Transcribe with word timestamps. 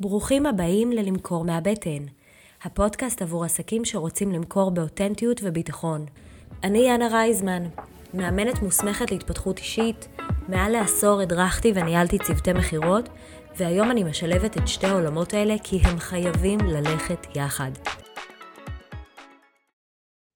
ברוכים 0.00 0.46
הבאים 0.46 0.92
ללמכור 0.92 1.44
מהבטן, 1.44 2.04
הפודקאסט 2.62 3.22
עבור 3.22 3.44
עסקים 3.44 3.84
שרוצים 3.84 4.32
למכור 4.32 4.70
באותנטיות 4.70 5.40
וביטחון. 5.42 6.06
אני 6.64 6.78
יאנה 6.78 7.08
רייזמן, 7.08 7.62
מאמנת 8.14 8.62
מוסמכת 8.62 9.10
להתפתחות 9.10 9.58
אישית, 9.58 10.08
מעל 10.48 10.72
לעשור 10.72 11.20
הדרכתי 11.20 11.72
וניהלתי 11.74 12.18
צוותי 12.18 12.52
מכירות, 12.52 13.08
והיום 13.56 13.90
אני 13.90 14.04
משלבת 14.04 14.56
את 14.56 14.68
שתי 14.68 14.86
העולמות 14.86 15.34
האלה 15.34 15.54
כי 15.64 15.80
הם 15.84 15.98
חייבים 15.98 16.58
ללכת 16.60 17.26
יחד. 17.36 17.70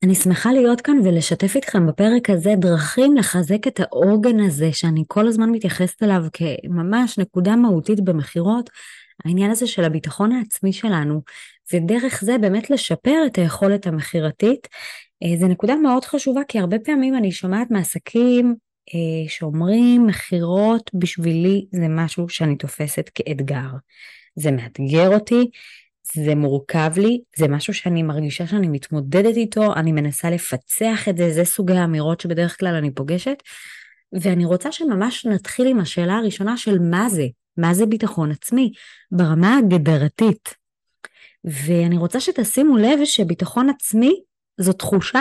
אני 0.04 0.14
שמחה 0.14 0.52
להיות 0.52 0.80
כאן 0.80 0.96
ולשתף 1.04 1.56
איתכם 1.56 1.86
בפרק 1.86 2.30
הזה 2.30 2.54
דרכים 2.56 3.16
לחזק 3.16 3.66
את 3.66 3.80
העוגן 3.80 4.40
הזה 4.40 4.72
שאני 4.72 5.04
כל 5.08 5.26
הזמן 5.26 5.50
מתייחסת 5.50 6.02
אליו 6.02 6.24
כממש 6.32 7.18
נקודה 7.18 7.56
מהותית 7.56 8.00
במכירות, 8.00 8.70
העניין 9.24 9.50
הזה 9.50 9.66
של 9.66 9.84
הביטחון 9.84 10.32
העצמי 10.32 10.72
שלנו, 10.72 11.22
ודרך 11.72 12.24
זה 12.24 12.38
באמת 12.38 12.70
לשפר 12.70 13.22
את 13.26 13.38
היכולת 13.38 13.86
המכירתית. 13.86 14.68
אה, 15.22 15.40
זו 15.40 15.48
נקודה 15.48 15.76
מאוד 15.76 16.04
חשובה, 16.04 16.40
כי 16.48 16.58
הרבה 16.58 16.78
פעמים 16.78 17.16
אני 17.16 17.32
שומעת 17.32 17.70
מעסקים 17.70 18.54
אה, 18.94 19.28
שאומרים 19.28 20.06
מכירות 20.06 20.90
בשבילי 20.94 21.66
זה 21.72 21.88
משהו 21.88 22.28
שאני 22.28 22.56
תופסת 22.56 23.10
כאתגר. 23.14 23.68
זה 24.36 24.50
מאתגר 24.50 25.14
אותי, 25.14 25.50
זה 26.14 26.34
מורכב 26.34 26.92
לי, 26.96 27.20
זה 27.36 27.48
משהו 27.48 27.74
שאני 27.74 28.02
מרגישה 28.02 28.46
שאני 28.46 28.68
מתמודדת 28.68 29.36
איתו, 29.36 29.74
אני 29.74 29.92
מנסה 29.92 30.30
לפצח 30.30 31.08
את 31.08 31.16
זה, 31.16 31.30
זה 31.30 31.44
סוגי 31.44 31.76
האמירות 31.76 32.20
שבדרך 32.20 32.58
כלל 32.58 32.74
אני 32.74 32.90
פוגשת. 32.90 33.42
ואני 34.20 34.44
רוצה 34.44 34.72
שממש 34.72 35.26
נתחיל 35.26 35.66
עם 35.66 35.80
השאלה 35.80 36.16
הראשונה 36.16 36.56
של 36.56 36.78
מה 36.78 37.08
זה, 37.08 37.26
מה 37.56 37.74
זה 37.74 37.86
ביטחון 37.86 38.30
עצמי 38.30 38.72
ברמה 39.10 39.56
הגדרתית. 39.56 40.54
ואני 41.44 41.96
רוצה 41.96 42.20
שתשימו 42.20 42.76
לב 42.76 43.04
שביטחון 43.04 43.70
עצמי 43.70 44.22
זו 44.60 44.72
תחושה, 44.72 45.20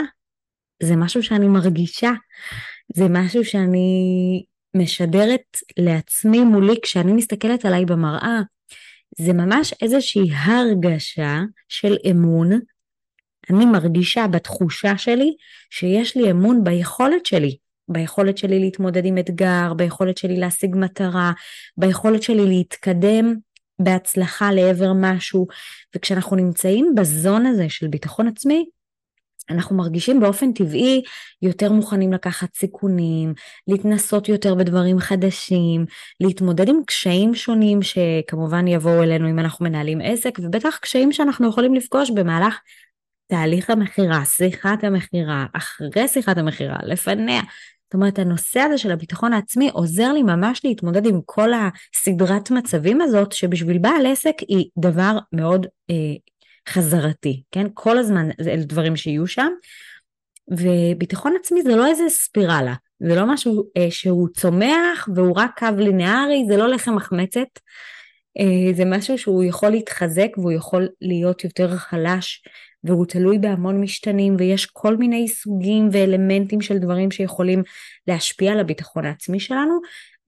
זה 0.83 0.95
משהו 0.95 1.23
שאני 1.23 1.47
מרגישה, 1.47 2.11
זה 2.94 3.06
משהו 3.09 3.45
שאני 3.45 4.44
משדרת 4.75 5.58
לעצמי 5.78 6.44
מולי 6.44 6.75
כשאני 6.83 7.14
מסתכלת 7.14 7.66
עליי 7.66 7.86
במראה. 7.86 8.39
זה 9.17 9.34
ממש 9.34 9.73
איזושהי 9.81 10.31
הרגשה 10.34 11.39
של 11.69 11.97
אמון. 12.11 12.50
אני 13.50 13.66
מרגישה 13.66 14.28
בתחושה 14.28 14.97
שלי 14.97 15.36
שיש 15.69 16.17
לי 16.17 16.31
אמון 16.31 16.63
ביכולת 16.63 17.25
שלי 17.25 17.58
ביכולת 17.92 18.38
שלי 18.38 18.59
להתמודד 18.59 19.06
עם 19.06 19.17
אתגר, 19.17 19.73
ביכולת 19.75 20.17
שלי 20.17 20.38
להשיג 20.38 20.75
מטרה, 20.75 21.31
ביכולת 21.78 22.23
שלי 22.23 22.45
להתקדם 22.45 23.36
בהצלחה 23.80 24.52
לעבר 24.52 24.92
משהו. 24.95 25.47
וכשאנחנו 25.95 26.36
נמצאים 26.36 26.94
בזון 26.95 27.45
הזה 27.45 27.69
של 27.69 27.88
ביטחון 27.88 28.28
עצמי, 28.28 28.66
אנחנו 29.50 29.75
מרגישים 29.75 30.19
באופן 30.19 30.53
טבעי 30.53 31.02
יותר 31.42 31.72
מוכנים 31.72 32.14
לקחת 32.14 32.56
סיכונים, 32.56 33.34
להתנסות 33.67 34.30
יותר 34.30 34.56
בדברים 34.56 35.00
חדשים, 35.00 35.86
להתמודד 36.19 36.69
עם 36.69 36.80
קשיים 36.88 37.36
שונים 37.36 37.80
שכמובן 37.81 38.67
יבואו 38.67 39.03
אלינו 39.03 39.30
אם 39.30 39.39
אנחנו 39.39 39.66
מנהלים 39.66 40.02
עסק, 40.03 40.39
ובטח 40.39 40.78
קשיים 40.81 41.12
שאנחנו 41.12 41.50
יכולים 41.50 41.73
לפגוש 41.73 42.12
במהלך 42.12 42.59
תהליך 43.28 43.69
המכירה, 43.69 44.25
שיחת 44.25 44.84
המכירה, 44.84 45.45
אחרי 45.53 46.08
שיחת 46.08 46.38
המכירה, 46.38 46.78
לפניה. 46.84 47.42
זאת 47.92 47.95
אומרת, 47.95 48.20
הנושא 48.20 48.59
הזה 48.59 48.78
של 48.78 48.92
הביטחון 48.92 49.34
העצמי 49.34 49.70
עוזר 49.70 50.14
לי 50.14 50.23
ממש 50.23 50.61
להתמודד 50.64 51.06
עם 51.06 51.20
כל 51.25 51.50
הסדרת 51.53 52.52
מצבים 52.52 53.02
הזאת, 53.02 53.31
שבשביל 53.31 53.78
בעל 53.78 54.06
עסק 54.06 54.36
היא 54.47 54.70
דבר 54.78 55.17
מאוד 55.34 55.67
אה, 55.89 55.95
חזרתי, 56.69 57.44
כן? 57.52 57.67
כל 57.73 57.97
הזמן 57.97 58.30
אלה 58.39 58.64
דברים 58.64 58.95
שיהיו 58.95 59.28
שם. 59.28 59.50
וביטחון 60.52 61.34
עצמי 61.39 61.62
זה 61.62 61.75
לא 61.75 61.88
איזה 61.88 62.03
ספירלה, 62.09 62.74
זה 63.00 63.16
לא 63.16 63.25
משהו 63.34 63.63
אה, 63.78 63.91
שהוא 63.91 64.28
צומח 64.38 65.09
והוא 65.16 65.34
רק 65.38 65.59
קו 65.59 65.68
לינארי, 65.78 66.46
זה 66.47 66.58
לא 66.58 66.68
לחם 66.68 66.96
מחמצת, 66.96 67.59
אה, 68.40 68.73
זה 68.73 68.85
משהו 68.85 69.18
שהוא 69.18 69.44
יכול 69.44 69.69
להתחזק 69.69 70.29
והוא 70.38 70.52
יכול 70.52 70.88
להיות 71.02 71.44
יותר 71.44 71.78
חלש 71.78 72.44
והוא 72.84 73.06
תלוי 73.06 73.38
בהמון 73.38 73.81
משתנים 73.81 74.36
ויש 74.40 74.66
כל 74.66 74.97
מיני 74.97 75.28
סוגים 75.28 75.90
ואלמנטים 75.92 76.62
של 76.62 76.78
דברים 76.78 77.12
שיכולים 77.12 77.64
להשפיע 78.08 78.52
על 78.52 78.59
הביטחון 78.59 79.06
העצמי 79.06 79.40
שלנו. 79.40 79.80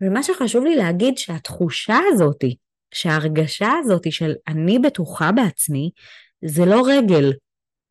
ומה 0.02 0.24
שחשוב 0.24 0.63
לי 0.63 0.75
להגיד 0.75 1.18
שהתחושה 1.18 1.97
הזאתי, 2.12 2.56
שההרגשה 2.94 3.72
הזאתי 3.80 4.12
של 4.12 4.34
אני 4.47 4.80
בטוחה 4.80 5.31
בעצמי 5.31 5.90
זה 6.46 6.66
לא 6.66 6.84
רגל, 6.88 7.34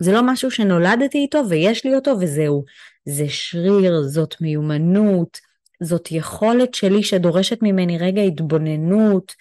זה 0.02 0.12
לא 0.12 0.20
משהו 0.24 0.50
שנולדתי 0.50 1.18
איתו 1.18 1.42
ויש 1.48 1.84
לי 1.84 1.94
אותו 1.94 2.10
וזהו, 2.20 2.64
זה 3.08 3.24
שריר, 3.28 4.02
זאת 4.02 4.34
מיומנות, 4.40 5.38
זאת 5.82 6.12
יכולת 6.12 6.74
שלי 6.74 7.02
שדורשת 7.02 7.58
ממני 7.62 7.98
רגע 7.98 8.22
התבוננות, 8.22 9.32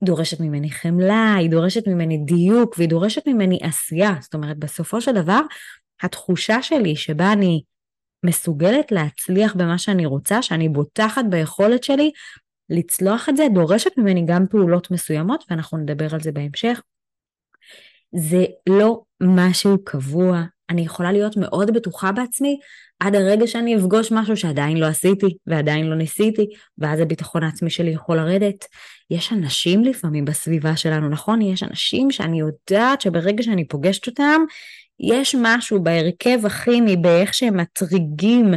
היא 0.00 0.06
דורשת 0.06 0.40
ממני 0.40 0.70
חמלה, 0.70 1.34
היא 1.34 1.50
דורשת 1.50 1.88
ממני 1.88 2.18
דיוק 2.18 2.74
והיא 2.78 2.88
דורשת 2.88 3.28
ממני 3.28 3.58
עשייה. 3.62 4.14
זאת 4.20 4.34
אומרת, 4.34 4.58
בסופו 4.58 5.00
של 5.00 5.12
דבר, 5.12 5.40
התחושה 6.02 6.62
שלי 6.62 6.96
שבה 6.96 7.32
אני 7.32 7.62
מסוגלת 8.26 8.92
להצליח 8.92 9.54
במה 9.54 9.78
שאני 9.78 10.06
רוצה, 10.06 10.42
שאני 10.42 10.68
בוטחת 10.68 11.24
ביכולת 11.30 11.84
שלי 11.84 12.10
לצלוח 12.70 13.28
את 13.28 13.36
זה, 13.36 13.46
דורשת 13.54 13.98
ממני 13.98 14.24
גם 14.26 14.46
פעולות 14.50 14.90
מסוימות, 14.90 15.44
ואנחנו 15.50 15.78
נדבר 15.78 16.14
על 16.14 16.20
זה 16.20 16.32
בהמשך. 16.32 16.82
זה 18.14 18.44
לא 18.68 19.02
משהו 19.22 19.84
קבוע, 19.84 20.42
אני 20.70 20.82
יכולה 20.82 21.12
להיות 21.12 21.36
מאוד 21.36 21.70
בטוחה 21.70 22.12
בעצמי 22.12 22.58
עד 23.00 23.14
הרגע 23.14 23.46
שאני 23.46 23.76
אפגוש 23.76 24.12
משהו 24.12 24.36
שעדיין 24.36 24.76
לא 24.76 24.86
עשיתי 24.86 25.26
ועדיין 25.46 25.86
לא 25.86 25.96
ניסיתי, 25.96 26.46
ואז 26.78 27.00
הביטחון 27.00 27.42
העצמי 27.42 27.70
שלי 27.70 27.90
יכול 27.90 28.16
לרדת. 28.16 28.64
יש 29.10 29.32
אנשים 29.32 29.84
לפעמים 29.84 30.24
בסביבה 30.24 30.76
שלנו, 30.76 31.08
נכון? 31.08 31.42
יש 31.42 31.62
אנשים 31.62 32.10
שאני 32.10 32.40
יודעת 32.40 33.00
שברגע 33.00 33.42
שאני 33.42 33.68
פוגשת 33.68 34.06
אותם, 34.06 34.40
יש 35.00 35.34
משהו 35.38 35.82
בהרכב 35.82 36.46
הכימי, 36.46 36.96
באיך 36.96 37.34
שהם 37.34 37.56
מטריגים 37.56 38.54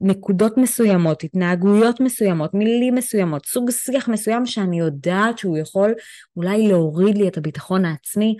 נקודות 0.00 0.56
מסוימות, 0.56 1.24
התנהגויות 1.24 2.00
מסוימות, 2.00 2.54
מילים 2.54 2.94
מסוימות, 2.94 3.46
סוג 3.46 3.70
שיח 3.70 4.08
מסוים 4.08 4.46
שאני 4.46 4.78
יודעת 4.78 5.38
שהוא 5.38 5.58
יכול 5.58 5.94
אולי 6.36 6.68
להוריד 6.68 7.18
לי 7.18 7.28
את 7.28 7.36
הביטחון 7.36 7.84
העצמי. 7.84 8.36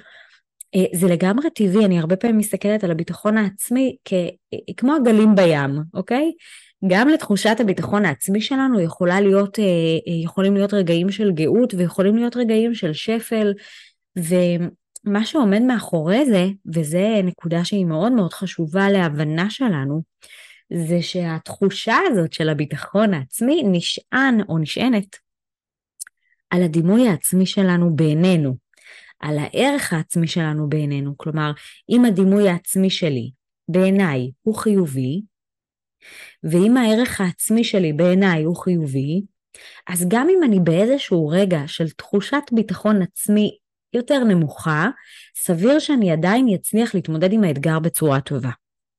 אה, 0.74 0.98
זה 0.98 1.06
לגמרי 1.08 1.50
טבעי, 1.50 1.84
אני 1.84 1.98
הרבה 1.98 2.16
פעמים 2.16 2.38
מסתכלת 2.38 2.84
על 2.84 2.90
הביטחון 2.90 3.36
העצמי 3.36 3.96
כ... 4.04 4.12
אה, 4.12 4.74
כמו 4.76 4.94
הגלים 4.94 5.34
בים, 5.34 5.70
אוקיי? 5.94 6.32
גם 6.86 7.08
לתחושת 7.08 7.56
הביטחון 7.60 8.04
העצמי 8.04 8.40
שלנו 8.40 8.80
יכולה 8.80 9.20
להיות, 9.20 9.58
אה, 9.58 9.64
יכולים 10.22 10.54
להיות 10.54 10.74
רגעים 10.74 11.10
של 11.10 11.30
גאות 11.30 11.74
ויכולים 11.74 12.16
להיות 12.16 12.36
רגעים 12.36 12.74
של 12.74 12.92
שפל, 12.92 13.52
ומה 14.16 15.24
שעומד 15.24 15.62
מאחורי 15.62 16.26
זה, 16.26 16.46
וזה 16.74 17.20
נקודה 17.24 17.64
שהיא 17.64 17.84
מאוד 17.84 18.12
מאוד 18.12 18.32
חשובה 18.32 18.90
להבנה 18.90 19.50
שלנו, 19.50 20.02
זה 20.72 21.02
שהתחושה 21.02 21.96
הזאת 22.06 22.32
של 22.32 22.48
הביטחון 22.48 23.14
העצמי 23.14 23.62
נשען 23.64 24.40
או 24.48 24.58
נשענת 24.58 25.16
על 26.50 26.62
הדימוי 26.62 27.08
העצמי 27.08 27.46
שלנו 27.46 27.96
בעינינו. 27.96 28.67
על 29.20 29.38
הערך 29.38 29.92
העצמי 29.92 30.28
שלנו 30.28 30.68
בעינינו. 30.68 31.14
כלומר, 31.16 31.52
אם 31.90 32.04
הדימוי 32.04 32.48
העצמי 32.48 32.90
שלי 32.90 33.30
בעיניי 33.68 34.30
הוא 34.42 34.54
חיובי, 34.54 35.22
ואם 36.42 36.76
הערך 36.76 37.20
העצמי 37.20 37.64
שלי 37.64 37.92
בעיניי 37.92 38.42
הוא 38.42 38.56
חיובי, 38.56 39.22
אז 39.88 40.08
גם 40.08 40.26
אם 40.30 40.42
אני 40.44 40.60
באיזשהו 40.60 41.28
רגע 41.28 41.60
של 41.66 41.90
תחושת 41.90 42.42
ביטחון 42.52 43.02
עצמי 43.02 43.56
יותר 43.92 44.24
נמוכה, 44.24 44.88
סביר 45.36 45.78
שאני 45.78 46.10
עדיין 46.10 46.46
אצליח 46.54 46.94
להתמודד 46.94 47.32
עם 47.32 47.44
האתגר 47.44 47.78
בצורה 47.78 48.20
טובה. 48.20 48.50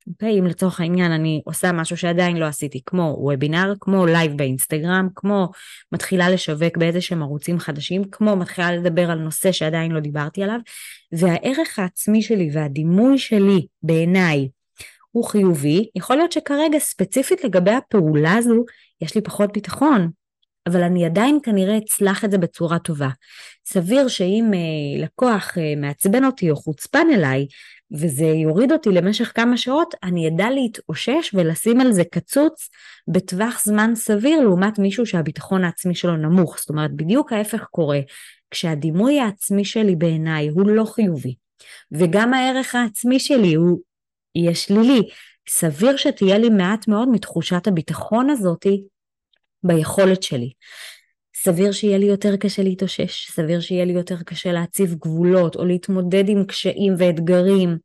אוקיי? 0.08 0.40
אם 0.40 0.46
לצורך 0.46 0.80
העניין 0.80 1.12
אני 1.12 1.42
עושה 1.46 1.72
משהו 1.72 1.98
שעדיין 1.98 2.38
לא 2.38 2.46
עשיתי, 2.46 2.82
כמו 2.86 3.16
וובינר, 3.20 3.74
כמו 3.80 4.06
לייב 4.06 4.38
באינסטגרם, 4.38 5.08
כמו 5.16 5.50
מתחילה 5.92 6.30
לשווק 6.30 6.78
באיזה 6.78 7.02
שהם 7.02 7.22
ערוצים 7.22 7.60
חדשים, 7.60 8.04
כמו 8.12 8.36
מתחילה 8.36 8.72
לדבר 8.72 9.12
על 9.12 9.20
נושא 9.20 9.52
שעדיין 9.52 9.92
לא 9.92 10.00
דיברתי 10.00 10.44
עליו, 10.44 10.60
והערך 11.12 11.80
העצמי 11.80 12.22
שלי 12.22 12.50
והדימוי 12.54 13.18
שלי 13.18 13.66
בעיניי 13.84 14.48
הוא 15.12 15.26
חיובי, 15.26 15.90
יכול 15.96 16.16
להיות 16.16 16.32
שכרגע 16.32 16.80
ספציפית 16.80 17.44
לגבי 17.44 17.72
הפעולה 17.72 18.34
הזו 18.34 18.66
יש 19.02 19.16
לי 19.16 19.22
פחות 19.22 19.54
ביטחון, 19.54 20.10
אבל 20.70 20.84
אני 20.84 21.06
עדיין 21.06 21.40
כנראה 21.44 21.78
אצלח 21.78 22.26
את 22.26 22.32
זה 22.32 22.38
בצורה 22.38 22.80
טובה. 22.80 23.10
סביר 23.66 24.08
שאם 24.08 24.52
אה, 24.54 25.04
לקוח 25.04 25.58
אה, 25.58 25.74
מעצבן 25.78 26.26
אותי 26.26 26.52
או 26.52 26.56
חוצפן 26.56 27.08
אליי, 27.14 27.48
וזה 27.92 28.26
יוריד 28.26 28.72
אותי 28.72 28.90
למשך 28.90 29.32
כמה 29.36 29.58
שעות, 29.58 29.96
אני 30.04 30.28
אדע 30.28 30.50
להתאושש 30.50 31.32
ולשים 31.34 31.82
על 31.82 31.92
זה 31.92 32.04
קצוץ 32.12 32.70
בטווח 33.08 33.62
זמן 33.64 33.92
סביר 33.96 34.42
לעומת 34.42 34.80
מישהו 34.80 35.06
שהביטחון 35.06 35.64
העצמי 35.64 35.96
שלו 35.96 36.18
נמוך. 36.18 36.58
זאת 36.60 36.70
אומרת, 36.70 36.92
בדיוק 36.92 37.34
ההפך 37.34 37.64
קורה. 37.64 38.00
כשהדימוי 38.52 39.20
העצמי 39.20 39.66
שלי 39.66 39.96
בעיניי 39.96 40.48
הוא 40.48 40.70
לא 40.70 40.86
חיובי, 40.86 41.36
וגם 41.92 42.34
הערך 42.34 42.76
העצמי 42.76 43.20
שלי 43.20 43.54
הוא 43.54 43.80
יהיה 44.36 44.56
שלילי, 44.56 45.02
סביר 45.50 45.98
שתהיה 45.98 46.38
לי 46.38 46.50
מעט 46.50 46.88
מאוד 46.88 47.10
מתחושת 47.10 47.68
הביטחון 47.68 48.30
הזאתי 48.30 48.84
ביכולת 49.64 50.24
שלי. 50.24 50.52
סביר 51.36 51.72
שיהיה 51.72 51.98
לי 51.98 52.06
יותר 52.06 52.38
קשה 52.38 52.64
להתאושש, 52.64 53.32
סביר 53.32 53.60
שיהיה 53.60 53.86
לי 53.86 53.94
יותר 53.94 54.24
קשה 54.26 54.52
להציב 54.52 54.96
גבולות 54.96 55.56
או 55.56 55.66
להתמודד 55.66 56.30
עם 56.30 56.46
קשיים 56.46 56.94
ואתגרים. 56.98 57.78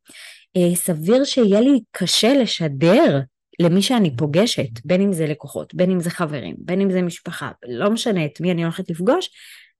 אה, 0.57 0.75
סביר 0.75 1.23
שיהיה 1.23 1.61
לי 1.61 1.79
קשה 1.91 2.33
לשדר 2.33 3.19
למי 3.59 3.81
שאני 3.81 4.17
פוגשת, 4.17 4.85
בין 4.85 5.01
אם 5.01 5.13
זה 5.13 5.27
לקוחות, 5.27 5.73
בין 5.73 5.91
אם 5.91 5.99
זה 5.99 6.09
חברים, 6.09 6.55
בין 6.59 6.81
אם 6.81 6.91
זה 6.91 7.01
משפחה, 7.01 7.51
לא 7.67 7.89
משנה 7.89 8.25
את 8.25 8.41
מי 8.41 8.51
אני 8.51 8.63
הולכת 8.63 8.89
לפגוש, 8.89 9.29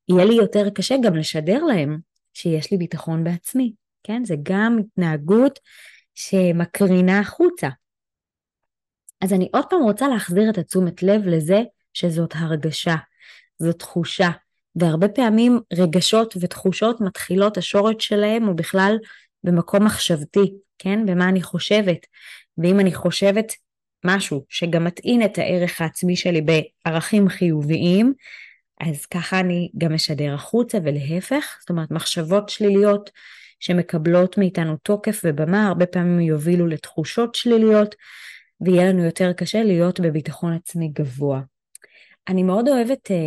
יהיה 0.10 0.26
לי 0.26 0.34
יותר 0.34 0.70
קשה 0.70 0.96
גם 1.04 1.16
לשדר 1.16 1.64
להם 1.64 1.98
שיש 2.34 2.72
לי 2.72 2.78
ביטחון 2.78 3.24
בעצמי, 3.24 3.74
כן? 4.04 4.24
זה 4.26 4.36
גם 4.44 4.78
התנהגות 4.80 5.60
שמקרינה 6.16 7.20
החוצה. 7.20 7.70
אז 9.22 9.34
אני 9.34 9.50
עוד 9.54 9.66
פעם 9.70 9.84
רוצה 9.84 10.08
להחזיר 10.08 10.50
את 10.50 10.58
התשומת 10.58 11.04
לב 11.04 11.28
לזה 11.28 11.62
שזאת 11.96 12.34
הרגשה, 12.36 12.96
זאת 13.60 13.80
תחושה, 13.80 14.30
והרבה 14.76 15.08
פעמים 15.08 15.60
רגשות 15.74 16.34
ותחושות 16.42 17.02
מתחילות, 17.02 17.58
השורש 17.58 17.96
שלהם 18.00 18.44
הוא 18.44 18.56
בכלל 18.56 18.98
במקום 19.44 19.86
מחשבתי, 19.86 20.54
כן? 20.80 21.06
במה 21.06 21.30
אני 21.30 21.42
חושבת. 21.42 21.98
ואם 22.58 22.80
אני 22.80 22.94
חושבת 22.94 23.54
משהו 24.06 24.46
שגם 24.50 24.84
מטעין 24.84 25.26
את 25.26 25.38
הערך 25.38 25.82
העצמי 25.82 26.16
שלי 26.16 26.42
בערכים 26.42 27.30
חיוביים, 27.30 28.14
אז 28.82 29.06
ככה 29.06 29.40
אני 29.40 29.70
גם 29.78 29.94
משדר 29.94 30.34
החוצה 30.34 30.78
ולהפך, 30.84 31.58
זאת 31.60 31.70
אומרת 31.70 31.92
מחשבות 31.92 32.50
שליליות 32.50 33.10
שמקבלות 33.60 34.38
מאיתנו 34.38 34.78
תוקף 34.78 35.22
ובמה, 35.24 35.68
הרבה 35.68 35.86
פעמים 35.86 36.20
יובילו 36.20 36.68
לתחושות 36.68 37.36
שליליות, 37.36 37.96
ויהיה 38.62 38.90
לנו 38.90 39.04
יותר 39.04 39.34
קשה 39.34 39.64
להיות 39.64 40.00
בביטחון 40.00 40.54
עצמי 40.54 40.88
גבוה. 40.94 41.42
אני 42.28 42.44
מאוד 42.44 42.68
אוהבת 42.68 43.12
אה, 43.12 43.18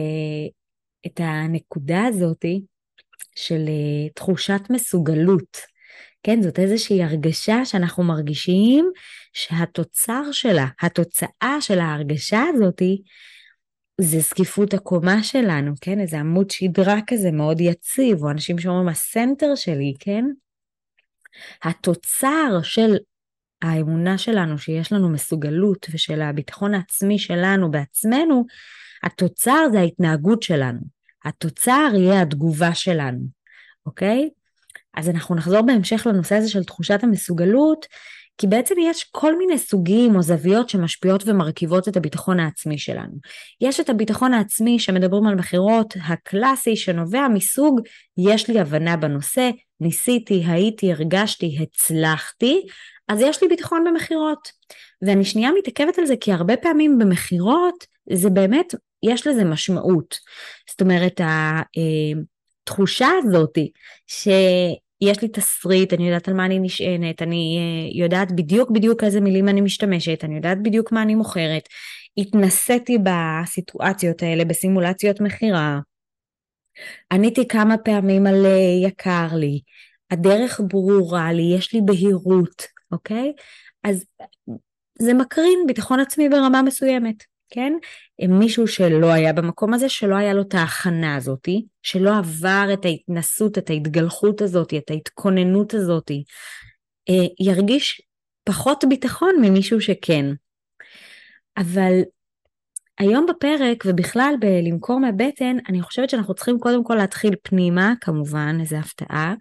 את 1.06 1.20
הנקודה 1.24 2.04
הזאתי 2.04 2.60
של 3.36 3.64
אה, 3.68 4.08
תחושת 4.14 4.60
מסוגלות. 4.70 5.58
כן, 6.22 6.42
זאת 6.42 6.58
איזושהי 6.58 7.02
הרגשה 7.02 7.64
שאנחנו 7.64 8.04
מרגישים 8.04 8.90
שהתוצר 9.32 10.22
שלה, 10.32 10.66
התוצאה 10.82 11.56
של 11.60 11.78
ההרגשה 11.78 12.42
הזאתי, 12.54 13.02
זה 14.00 14.18
זקיפות 14.20 14.74
הקומה 14.74 15.22
שלנו, 15.22 15.72
כן? 15.80 16.00
איזה 16.00 16.20
עמוד 16.20 16.50
שדרה 16.50 16.98
כזה 17.06 17.30
מאוד 17.30 17.60
יציב, 17.60 18.22
או 18.22 18.30
אנשים 18.30 18.58
שאומרים 18.58 18.88
הסנטר 18.88 19.54
שלי, 19.54 19.94
כן? 20.00 20.24
התוצר 21.62 22.60
של 22.62 22.96
האמונה 23.62 24.18
שלנו 24.18 24.58
שיש 24.58 24.92
לנו 24.92 25.08
מסוגלות 25.08 25.86
ושל 25.90 26.22
הביטחון 26.22 26.74
העצמי 26.74 27.18
שלנו 27.18 27.70
בעצמנו, 27.70 28.44
התוצר 29.02 29.66
זה 29.72 29.78
ההתנהגות 29.78 30.42
שלנו. 30.42 30.80
התוצר 31.24 31.90
יהיה 31.94 32.22
התגובה 32.22 32.74
שלנו, 32.74 33.20
אוקיי? 33.86 34.28
אז 34.96 35.08
אנחנו 35.08 35.34
נחזור 35.34 35.60
בהמשך 35.60 36.06
לנושא 36.06 36.34
הזה 36.34 36.50
של 36.50 36.64
תחושת 36.64 37.00
המסוגלות, 37.02 37.86
כי 38.38 38.46
בעצם 38.46 38.74
יש 38.80 39.04
כל 39.04 39.38
מיני 39.38 39.58
סוגים 39.58 40.16
או 40.16 40.22
זוויות 40.22 40.68
שמשפיעות 40.68 41.22
ומרכיבות 41.26 41.88
את 41.88 41.96
הביטחון 41.96 42.40
העצמי 42.40 42.78
שלנו. 42.78 43.12
יש 43.60 43.80
את 43.80 43.90
הביטחון 43.90 44.34
העצמי 44.34 44.78
שמדברים 44.78 45.26
על 45.26 45.34
מכירות 45.34 45.94
הקלאסי 46.08 46.76
שנובע 46.76 47.28
מסוג 47.28 47.80
יש 48.18 48.50
לי 48.50 48.60
הבנה 48.60 48.96
בנושא, 48.96 49.50
ניסיתי, 49.80 50.44
הייתי, 50.46 50.92
הרגשתי, 50.92 51.58
הצלחתי, 51.60 52.66
אז 53.08 53.20
יש 53.20 53.42
לי 53.42 53.48
ביטחון 53.48 53.84
במכירות. 53.84 54.48
ואני 55.02 55.24
שנייה 55.24 55.50
מתעכבת 55.58 55.98
על 55.98 56.06
זה 56.06 56.14
כי 56.20 56.32
הרבה 56.32 56.56
פעמים 56.56 56.98
במכירות 56.98 57.86
זה 58.12 58.30
באמת, 58.30 58.74
יש 59.02 59.26
לזה 59.26 59.44
משמעות. 59.44 60.18
זאת 60.70 60.80
אומרת, 60.80 61.20
התחושה 62.64 63.06
אה, 63.06 63.18
הזאתי 63.24 63.70
שיש 64.06 65.22
לי 65.22 65.28
תסריט, 65.28 65.92
אני 65.92 66.08
יודעת 66.08 66.28
על 66.28 66.34
מה 66.34 66.46
אני 66.46 66.58
נשענת, 66.58 67.22
אני 67.22 67.58
אה, 67.58 68.00
יודעת 68.02 68.32
בדיוק 68.32 68.70
בדיוק 68.70 69.04
איזה 69.04 69.20
מילים 69.20 69.48
אני 69.48 69.60
משתמשת, 69.60 70.24
אני 70.24 70.36
יודעת 70.36 70.62
בדיוק 70.62 70.92
מה 70.92 71.02
אני 71.02 71.14
מוכרת, 71.14 71.68
התנסיתי 72.18 72.98
בסיטואציות 73.02 74.22
האלה, 74.22 74.44
בסימולציות 74.44 75.20
מכירה, 75.20 75.78
עניתי 77.12 77.48
כמה 77.48 77.78
פעמים 77.78 78.26
על 78.26 78.46
אה, 78.46 78.88
יקר 78.88 79.28
לי, 79.32 79.60
הדרך 80.10 80.60
ברורה 80.68 81.32
לי, 81.32 81.54
יש 81.56 81.74
לי 81.74 81.80
בהירות, 81.84 82.62
אוקיי? 82.92 83.32
אז 83.84 84.04
זה 84.98 85.14
מקרין 85.14 85.58
ביטחון 85.66 86.00
עצמי 86.00 86.28
ברמה 86.28 86.62
מסוימת, 86.62 87.24
כן? 87.50 87.72
מישהו 88.28 88.66
שלא 88.66 89.12
היה 89.12 89.32
במקום 89.32 89.74
הזה, 89.74 89.88
שלא 89.88 90.16
היה 90.16 90.34
לו 90.34 90.42
את 90.42 90.54
ההכנה 90.54 91.16
הזאתי, 91.16 91.66
שלא 91.82 92.18
עבר 92.18 92.68
את 92.72 92.84
ההתנסות, 92.84 93.58
את 93.58 93.70
ההתגלחות 93.70 94.42
הזאתי, 94.42 94.78
את 94.78 94.90
ההתכוננות 94.90 95.74
הזאתי, 95.74 96.24
אה, 97.08 97.26
ירגיש 97.40 98.02
פחות 98.44 98.84
ביטחון 98.88 99.34
ממישהו 99.42 99.80
שכן. 99.80 100.26
אבל 101.56 102.00
היום 102.98 103.26
בפרק 103.26 103.84
ובכלל 103.86 104.34
בלמכור 104.40 105.00
מהבטן, 105.00 105.56
אני 105.68 105.82
חושבת 105.82 106.10
שאנחנו 106.10 106.34
צריכים 106.34 106.58
קודם 106.58 106.84
כל 106.84 106.94
להתחיל 106.94 107.34
פנימה, 107.42 107.92
כמובן, 108.00 108.56
איזו 108.60 108.76
הפתעה, 108.76 109.34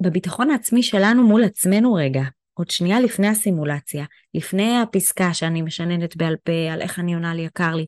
בביטחון 0.00 0.50
העצמי 0.50 0.82
שלנו 0.82 1.22
מול 1.22 1.44
עצמנו 1.44 1.94
רגע, 1.94 2.22
עוד 2.54 2.70
שנייה 2.70 3.00
לפני 3.00 3.28
הסימולציה, 3.28 4.04
לפני 4.34 4.80
הפסקה 4.80 5.34
שאני 5.34 5.62
משננת 5.62 6.16
בעל 6.16 6.36
פה, 6.44 6.72
על 6.72 6.80
איך 6.80 6.98
אני 6.98 7.14
עונה 7.14 7.34
לי 7.34 7.42
יקר 7.42 7.74
לי, 7.74 7.86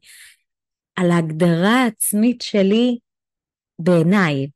על 0.96 1.10
ההגדרה 1.10 1.82
העצמית 1.82 2.42
שלי 2.42 2.98
בעיניי. 3.78 4.46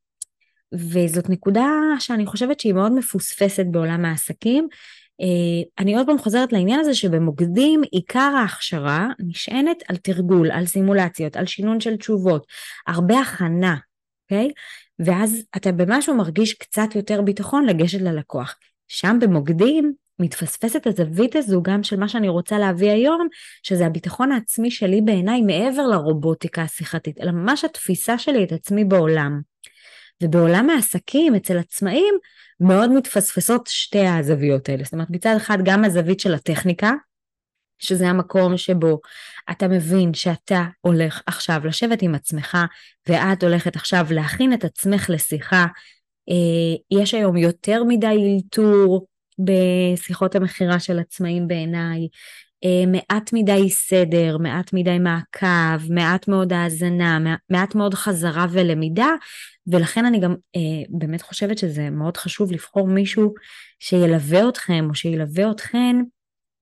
וזאת 0.75 1.31
נקודה 1.31 1.67
שאני 1.99 2.27
חושבת 2.27 2.61
שהיא 2.61 2.73
מאוד 2.73 2.93
מפוספסת 2.93 3.65
בעולם 3.71 4.05
העסקים. 4.05 4.69
אה, 5.21 5.63
אני 5.79 5.97
עוד 5.97 6.07
פעם 6.07 6.19
חוזרת 6.19 6.53
לעניין 6.53 6.81
הזה 6.81 6.95
שבמוקדים 6.95 7.83
עיקר 7.91 8.33
ההכשרה 8.39 9.09
נשענת 9.19 9.83
על 9.89 9.97
תרגול, 9.97 10.51
על 10.51 10.67
סימולציות, 10.67 11.37
על 11.37 11.47
שינון 11.47 11.81
של 11.81 11.97
תשובות, 11.97 12.47
הרבה 12.87 13.21
הכנה, 13.21 13.77
אוקיי? 14.25 14.49
Okay? 14.49 14.53
ואז 14.99 15.43
אתה 15.57 15.73
במשהו 15.73 16.15
מרגיש 16.15 16.55
קצת 16.55 16.95
יותר 16.95 17.23
ביטחון 17.23 17.67
לגשת 17.67 18.01
ללקוח. 18.01 18.57
שם 18.89 19.19
במוקדים 19.21 19.93
מתפספסת 20.19 20.87
הזווית 20.87 21.37
הזו 21.37 21.63
גם 21.63 21.83
של 21.83 21.97
מה 21.97 22.09
שאני 22.09 22.29
רוצה 22.29 22.59
להביא 22.59 22.91
היום, 22.91 23.29
שזה 23.63 23.87
הביטחון 23.87 24.33
העצמי 24.33 24.71
שלי 24.71 25.01
בעיניי 25.01 25.43
מעבר 25.43 25.87
לרובוטיקה 25.87 26.63
השיחתית, 26.63 27.21
אלא 27.21 27.31
ממש 27.31 27.65
התפיסה 27.65 28.19
שלי 28.19 28.45
את 28.45 28.53
עצמי 28.53 28.85
בעולם. 28.85 29.41
ובעולם 30.23 30.71
העסקים, 30.71 31.35
אצל 31.35 31.59
עצמאים, 31.59 32.15
מאוד 32.61 32.93
מתפספסות 32.93 33.67
שתי 33.67 34.07
הזוויות 34.07 34.69
האלה. 34.69 34.85
זאת 34.85 34.93
אומרת, 34.93 35.11
מצד 35.11 35.35
אחד 35.37 35.59
גם 35.65 35.85
הזווית 35.85 36.21
של 36.21 36.35
הטכניקה, 36.35 36.93
שזה 37.79 38.09
המקום 38.09 38.57
שבו 38.57 39.01
אתה 39.51 39.69
מבין 39.69 40.15
שאתה 40.15 40.65
הולך 40.81 41.23
עכשיו 41.27 41.61
לשבת 41.65 42.03
עם 42.03 42.15
עצמך 42.15 42.59
ואת 43.09 43.43
הולכת 43.43 43.77
עכשיו 43.77 44.07
להכין 44.11 44.53
את 44.53 44.65
עצמך 44.65 45.11
לשיחה. 45.11 45.67
אה, 46.29 46.99
יש 47.01 47.15
היום 47.15 47.37
יותר 47.37 47.85
מדי 47.85 48.07
אלתור 48.07 49.07
בשיחות 49.39 50.35
המכירה 50.35 50.81
של 50.81 50.99
עצמאים 50.99 51.49
בעיניי, 51.49 52.09
אה, 52.65 52.87
מעט 52.87 53.33
מדי 53.33 53.71
סדר, 53.71 54.39
מעט 54.39 54.73
מדי 54.73 54.99
מעקב, 54.99 55.91
מעט 55.91 56.29
מאוד 56.29 56.53
האזנה, 56.53 57.19
מעט 57.51 57.75
מאוד 57.75 57.95
חזרה 57.95 58.47
ולמידה, 58.51 59.11
ולכן 59.67 60.05
אני 60.05 60.21
גם 60.21 60.35
אה, 60.57 60.83
באמת 60.89 61.23
חושבת 61.23 61.59
שזה 61.59 61.91
מאוד 61.91 62.17
חשוב 62.17 62.53
לבחור 62.53 62.89
מישהו 62.89 63.35
שילווה 63.79 64.49
אתכם 64.49 64.87
או 64.91 64.95
שילווה 64.95 65.51
אתכן 65.51 65.97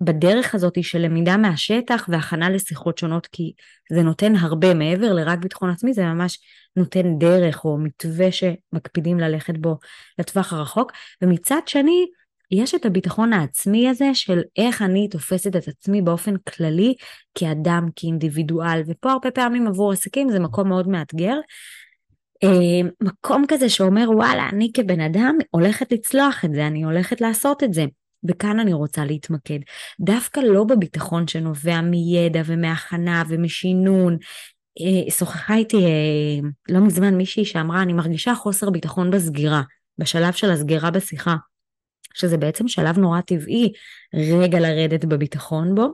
בדרך 0.00 0.54
הזאת 0.54 0.84
של 0.84 0.98
למידה 0.98 1.36
מהשטח 1.36 2.06
והכנה 2.08 2.50
לשיחות 2.50 2.98
שונות, 2.98 3.26
כי 3.26 3.52
זה 3.92 4.02
נותן 4.02 4.36
הרבה 4.36 4.74
מעבר 4.74 5.12
לרק 5.12 5.38
ביטחון 5.38 5.70
עצמי, 5.70 5.92
זה 5.92 6.04
ממש 6.04 6.38
נותן 6.76 7.18
דרך 7.18 7.64
או 7.64 7.78
מתווה 7.78 8.28
שמקפידים 8.32 9.20
ללכת 9.20 9.54
בו 9.58 9.78
לטווח 10.18 10.52
הרחוק. 10.52 10.92
ומצד 11.22 11.60
שני, 11.66 12.06
יש 12.50 12.74
את 12.74 12.86
הביטחון 12.86 13.32
העצמי 13.32 13.88
הזה 13.88 14.10
של 14.14 14.40
איך 14.56 14.82
אני 14.82 15.08
תופסת 15.08 15.56
את 15.56 15.68
עצמי 15.68 16.02
באופן 16.02 16.36
כללי 16.36 16.94
כאדם, 17.34 17.88
כאינדיבידואל, 17.96 18.82
ופה 18.86 19.12
הרבה 19.12 19.30
פעמים 19.30 19.66
עבור 19.66 19.92
עסקים 19.92 20.30
זה 20.30 20.40
מקום 20.40 20.68
מאוד 20.68 20.88
מאתגר. 20.88 21.36
אה, 22.44 22.88
מקום 23.00 23.44
כזה 23.48 23.68
שאומר 23.68 24.10
וואלה 24.10 24.48
אני 24.48 24.70
כבן 24.74 25.00
אדם 25.00 25.38
הולכת 25.50 25.92
לצלוח 25.92 26.44
את 26.44 26.54
זה, 26.54 26.66
אני 26.66 26.82
הולכת 26.82 27.20
לעשות 27.20 27.62
את 27.62 27.74
זה. 27.74 27.84
וכאן 28.28 28.60
אני 28.60 28.72
רוצה 28.72 29.04
להתמקד. 29.04 29.58
דווקא 30.00 30.40
לא 30.40 30.64
בביטחון 30.64 31.28
שנובע 31.28 31.80
מידע 31.80 32.42
ומהכנה 32.46 33.22
ומשינון, 33.28 34.16
אה, 34.80 35.10
שוחחה 35.10 35.54
איתי 35.54 35.76
אה, 35.76 36.48
לא 36.68 36.80
מזמן 36.80 37.14
מישהי 37.14 37.44
שאמרה, 37.44 37.82
אני 37.82 37.92
מרגישה 37.92 38.34
חוסר 38.34 38.70
ביטחון 38.70 39.10
בסגירה, 39.10 39.62
בשלב 39.98 40.32
של 40.32 40.50
הסגירה 40.50 40.90
בשיחה, 40.90 41.36
שזה 42.16 42.36
בעצם 42.36 42.68
שלב 42.68 42.98
נורא 42.98 43.20
טבעי 43.20 43.72
רגע 44.14 44.60
לרדת 44.60 45.04
בביטחון 45.04 45.74
בו. 45.74 45.88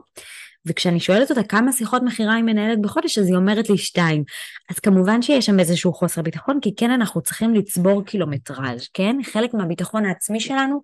וכשאני 0.65 0.99
שואלת 0.99 1.29
אותה 1.29 1.43
כמה 1.43 1.71
שיחות 1.71 2.01
מכירה 2.03 2.35
היא 2.35 2.43
מנהלת 2.43 2.81
בחודש, 2.81 3.17
אז 3.17 3.27
היא 3.27 3.35
אומרת 3.35 3.69
לי 3.69 3.77
שתיים. 3.77 4.23
אז 4.69 4.79
כמובן 4.79 5.21
שיש 5.21 5.45
שם 5.45 5.59
איזשהו 5.59 5.93
חוסר 5.93 6.21
ביטחון, 6.21 6.59
כי 6.61 6.75
כן 6.75 6.91
אנחנו 6.91 7.21
צריכים 7.21 7.53
לצבור 7.53 8.03
קילומטראז', 8.05 8.87
כן? 8.93 9.17
חלק 9.23 9.53
מהביטחון 9.53 10.05
העצמי 10.05 10.39
שלנו 10.39 10.81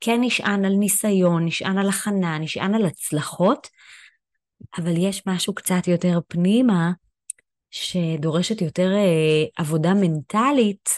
כן 0.00 0.18
נשען 0.20 0.64
על 0.64 0.72
ניסיון, 0.72 1.44
נשען 1.44 1.78
על 1.78 1.88
הכנה, 1.88 2.38
נשען 2.38 2.74
על 2.74 2.86
הצלחות, 2.86 3.68
אבל 4.78 4.96
יש 4.96 5.22
משהו 5.26 5.54
קצת 5.54 5.88
יותר 5.88 6.20
פנימה, 6.28 6.90
שדורשת 7.70 8.62
יותר 8.62 8.92
אה, 8.92 9.44
עבודה 9.56 9.94
מנטלית, 9.94 10.90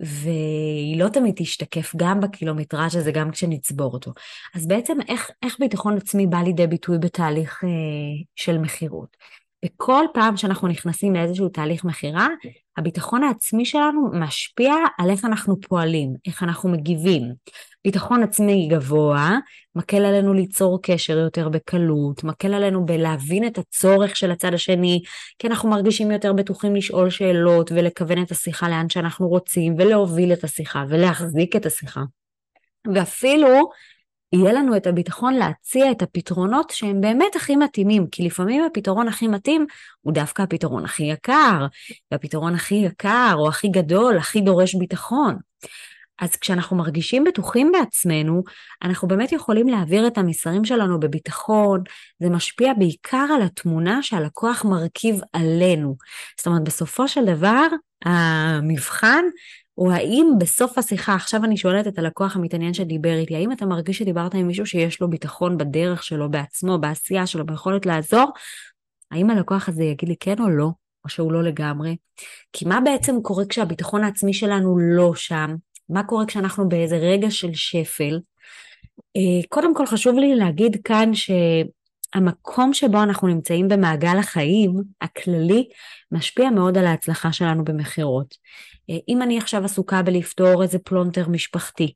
והיא 0.00 0.98
לא 0.98 1.08
תמיד 1.08 1.34
תשתקף 1.36 1.92
גם 1.96 2.20
בקילומטראז' 2.20 2.96
הזה, 2.96 3.12
גם 3.12 3.30
כשנצבור 3.30 3.92
אותו. 3.92 4.12
אז 4.54 4.66
בעצם 4.66 4.98
איך, 5.08 5.30
איך 5.42 5.56
ביטחון 5.60 5.96
עצמי 5.96 6.26
בא 6.26 6.38
לידי 6.38 6.66
ביטוי 6.66 6.98
בתהליך 6.98 7.64
אה, 7.64 7.68
של 8.36 8.58
מכירות? 8.58 9.16
וכל 9.64 10.04
פעם 10.14 10.36
שאנחנו 10.36 10.68
נכנסים 10.68 11.14
לאיזשהו 11.14 11.48
תהליך 11.48 11.84
מכירה, 11.84 12.28
הביטחון 12.76 13.22
העצמי 13.24 13.64
שלנו 13.64 14.10
משפיע 14.12 14.74
על 14.98 15.10
איך 15.10 15.24
אנחנו 15.24 15.60
פועלים, 15.60 16.14
איך 16.26 16.42
אנחנו 16.42 16.68
מגיבים. 16.68 17.22
ביטחון 17.84 18.22
עצמי 18.22 18.68
גבוה, 18.70 19.38
מקל 19.74 20.04
עלינו 20.04 20.34
ליצור 20.34 20.78
קשר 20.82 21.18
יותר 21.18 21.48
בקלות, 21.48 22.24
מקל 22.24 22.54
עלינו 22.54 22.86
בלהבין 22.86 23.46
את 23.46 23.58
הצורך 23.58 24.16
של 24.16 24.30
הצד 24.30 24.54
השני, 24.54 25.02
כי 25.38 25.46
אנחנו 25.46 25.68
מרגישים 25.70 26.10
יותר 26.10 26.32
בטוחים 26.32 26.76
לשאול 26.76 27.10
שאלות 27.10 27.72
ולכוון 27.72 28.22
את 28.22 28.30
השיחה 28.30 28.68
לאן 28.68 28.88
שאנחנו 28.88 29.28
רוצים, 29.28 29.74
ולהוביל 29.78 30.32
את 30.32 30.44
השיחה 30.44 30.84
ולהחזיק 30.88 31.56
את 31.56 31.66
השיחה. 31.66 32.02
ואפילו 32.94 33.70
יהיה 34.34 34.52
לנו 34.52 34.76
את 34.76 34.86
הביטחון 34.86 35.34
להציע 35.34 35.90
את 35.90 36.02
הפתרונות 36.02 36.70
שהם 36.70 37.00
באמת 37.00 37.36
הכי 37.36 37.56
מתאימים, 37.56 38.06
כי 38.06 38.22
לפעמים 38.22 38.64
הפתרון 38.64 39.08
הכי 39.08 39.28
מתאים 39.28 39.66
הוא 40.00 40.12
דווקא 40.12 40.42
הפתרון 40.42 40.84
הכי 40.84 41.02
יקר, 41.02 41.66
והפתרון 42.10 42.54
הכי 42.54 42.74
יקר 42.74 43.34
או 43.38 43.48
הכי 43.48 43.68
גדול, 43.68 44.18
הכי 44.18 44.40
דורש 44.40 44.74
ביטחון. 44.74 45.36
אז 46.20 46.36
כשאנחנו 46.36 46.76
מרגישים 46.76 47.24
בטוחים 47.24 47.72
בעצמנו, 47.72 48.42
אנחנו 48.82 49.08
באמת 49.08 49.32
יכולים 49.32 49.68
להעביר 49.68 50.06
את 50.06 50.18
המסרים 50.18 50.64
שלנו 50.64 51.00
בביטחון, 51.00 51.82
זה 52.22 52.30
משפיע 52.30 52.74
בעיקר 52.74 53.26
על 53.36 53.42
התמונה 53.42 54.02
שהלקוח 54.02 54.64
מרכיב 54.64 55.20
עלינו. 55.32 55.96
זאת 56.38 56.46
אומרת, 56.46 56.62
בסופו 56.64 57.08
של 57.08 57.24
דבר, 57.24 57.66
המבחן 58.04 59.24
הוא 59.74 59.92
האם 59.92 60.26
בסוף 60.40 60.78
השיחה, 60.78 61.14
עכשיו 61.14 61.44
אני 61.44 61.56
שואלת 61.56 61.86
את 61.86 61.98
הלקוח 61.98 62.36
המתעניין 62.36 62.74
שדיבר 62.74 63.14
איתי, 63.14 63.36
האם 63.36 63.52
אתה 63.52 63.66
מרגיש 63.66 63.98
שדיברת 63.98 64.34
עם 64.34 64.46
מישהו 64.46 64.66
שיש 64.66 65.00
לו 65.00 65.10
ביטחון 65.10 65.58
בדרך 65.58 66.02
שלו, 66.02 66.30
בעצמו, 66.30 66.78
בעשייה 66.78 67.26
שלו, 67.26 67.46
ביכולת 67.46 67.86
לעזור? 67.86 68.30
האם 69.10 69.30
הלקוח 69.30 69.68
הזה 69.68 69.84
יגיד 69.84 70.08
לי 70.08 70.16
כן 70.20 70.34
או 70.40 70.48
לא, 70.48 70.68
או 71.04 71.08
שהוא 71.08 71.32
לא 71.32 71.42
לגמרי? 71.42 71.96
כי 72.52 72.64
מה 72.64 72.80
בעצם 72.80 73.16
קורה 73.22 73.44
כשהביטחון 73.48 74.04
העצמי 74.04 74.34
שלנו 74.34 74.78
לא 74.78 75.14
שם? 75.14 75.54
מה 75.88 76.04
קורה 76.04 76.26
כשאנחנו 76.26 76.68
באיזה 76.68 76.96
רגע 76.96 77.30
של 77.30 77.54
שפל? 77.54 78.20
אה, 79.16 79.46
קודם 79.48 79.74
כל 79.74 79.86
חשוב 79.86 80.18
לי 80.18 80.34
להגיד 80.34 80.76
כאן 80.84 81.10
שהמקום 81.14 82.74
שבו 82.74 83.02
אנחנו 83.02 83.28
נמצאים 83.28 83.68
במעגל 83.68 84.18
החיים 84.18 84.74
הכללי 85.00 85.68
משפיע 86.12 86.50
מאוד 86.50 86.78
על 86.78 86.86
ההצלחה 86.86 87.32
שלנו 87.32 87.64
במכירות. 87.64 88.34
אה, 88.90 88.96
אם 89.08 89.22
אני 89.22 89.38
עכשיו 89.38 89.64
עסוקה 89.64 90.02
בלפתור 90.02 90.62
איזה 90.62 90.78
פלונטר 90.78 91.28
משפחתי, 91.28 91.92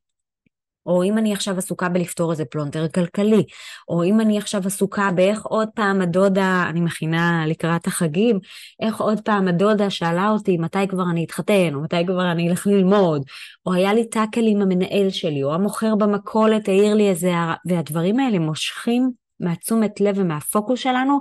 או 0.89 1.05
אם 1.05 1.19
אני 1.19 1.33
עכשיו 1.33 1.59
עסוקה 1.59 1.89
בלפתור 1.89 2.31
איזה 2.33 2.45
פלונטר 2.45 2.89
כלכלי, 2.89 3.45
או 3.89 4.05
אם 4.05 4.21
אני 4.21 4.39
עכשיו 4.39 4.63
עסוקה 4.67 5.11
באיך 5.15 5.43
עוד 5.43 5.69
פעם 5.75 6.01
הדודה, 6.01 6.67
אני 6.69 6.81
מכינה 6.81 7.45
לקראת 7.47 7.87
החגים, 7.87 8.39
איך 8.83 9.01
עוד 9.01 9.21
פעם 9.21 9.49
הדודה 9.49 9.91
שאלה 9.91 10.29
אותי 10.29 10.57
מתי 10.57 10.89
כבר 10.89 11.05
אני 11.11 11.25
אתחתן, 11.25 11.75
או 11.75 11.81
מתי 11.81 12.07
כבר 12.07 12.31
אני 12.31 12.51
אלך 12.51 12.67
ללמוד, 12.67 13.23
או 13.67 13.73
היה 13.73 13.95
לי 13.95 14.09
טאקל 14.09 14.47
עם 14.47 14.63
המנהל 14.63 15.11
שלי, 15.11 15.43
או 15.43 15.55
המוכר 15.55 15.95
במכולת 15.95 16.69
העיר 16.69 16.95
לי 16.95 17.09
איזה, 17.09 17.33
והדברים 17.67 18.21
האלה 18.21 18.39
מושכים 18.39 19.11
מהתשומת 19.41 20.01
לב 20.01 20.15
ומהפוקוס 20.19 20.81
שלנו, 20.81 21.21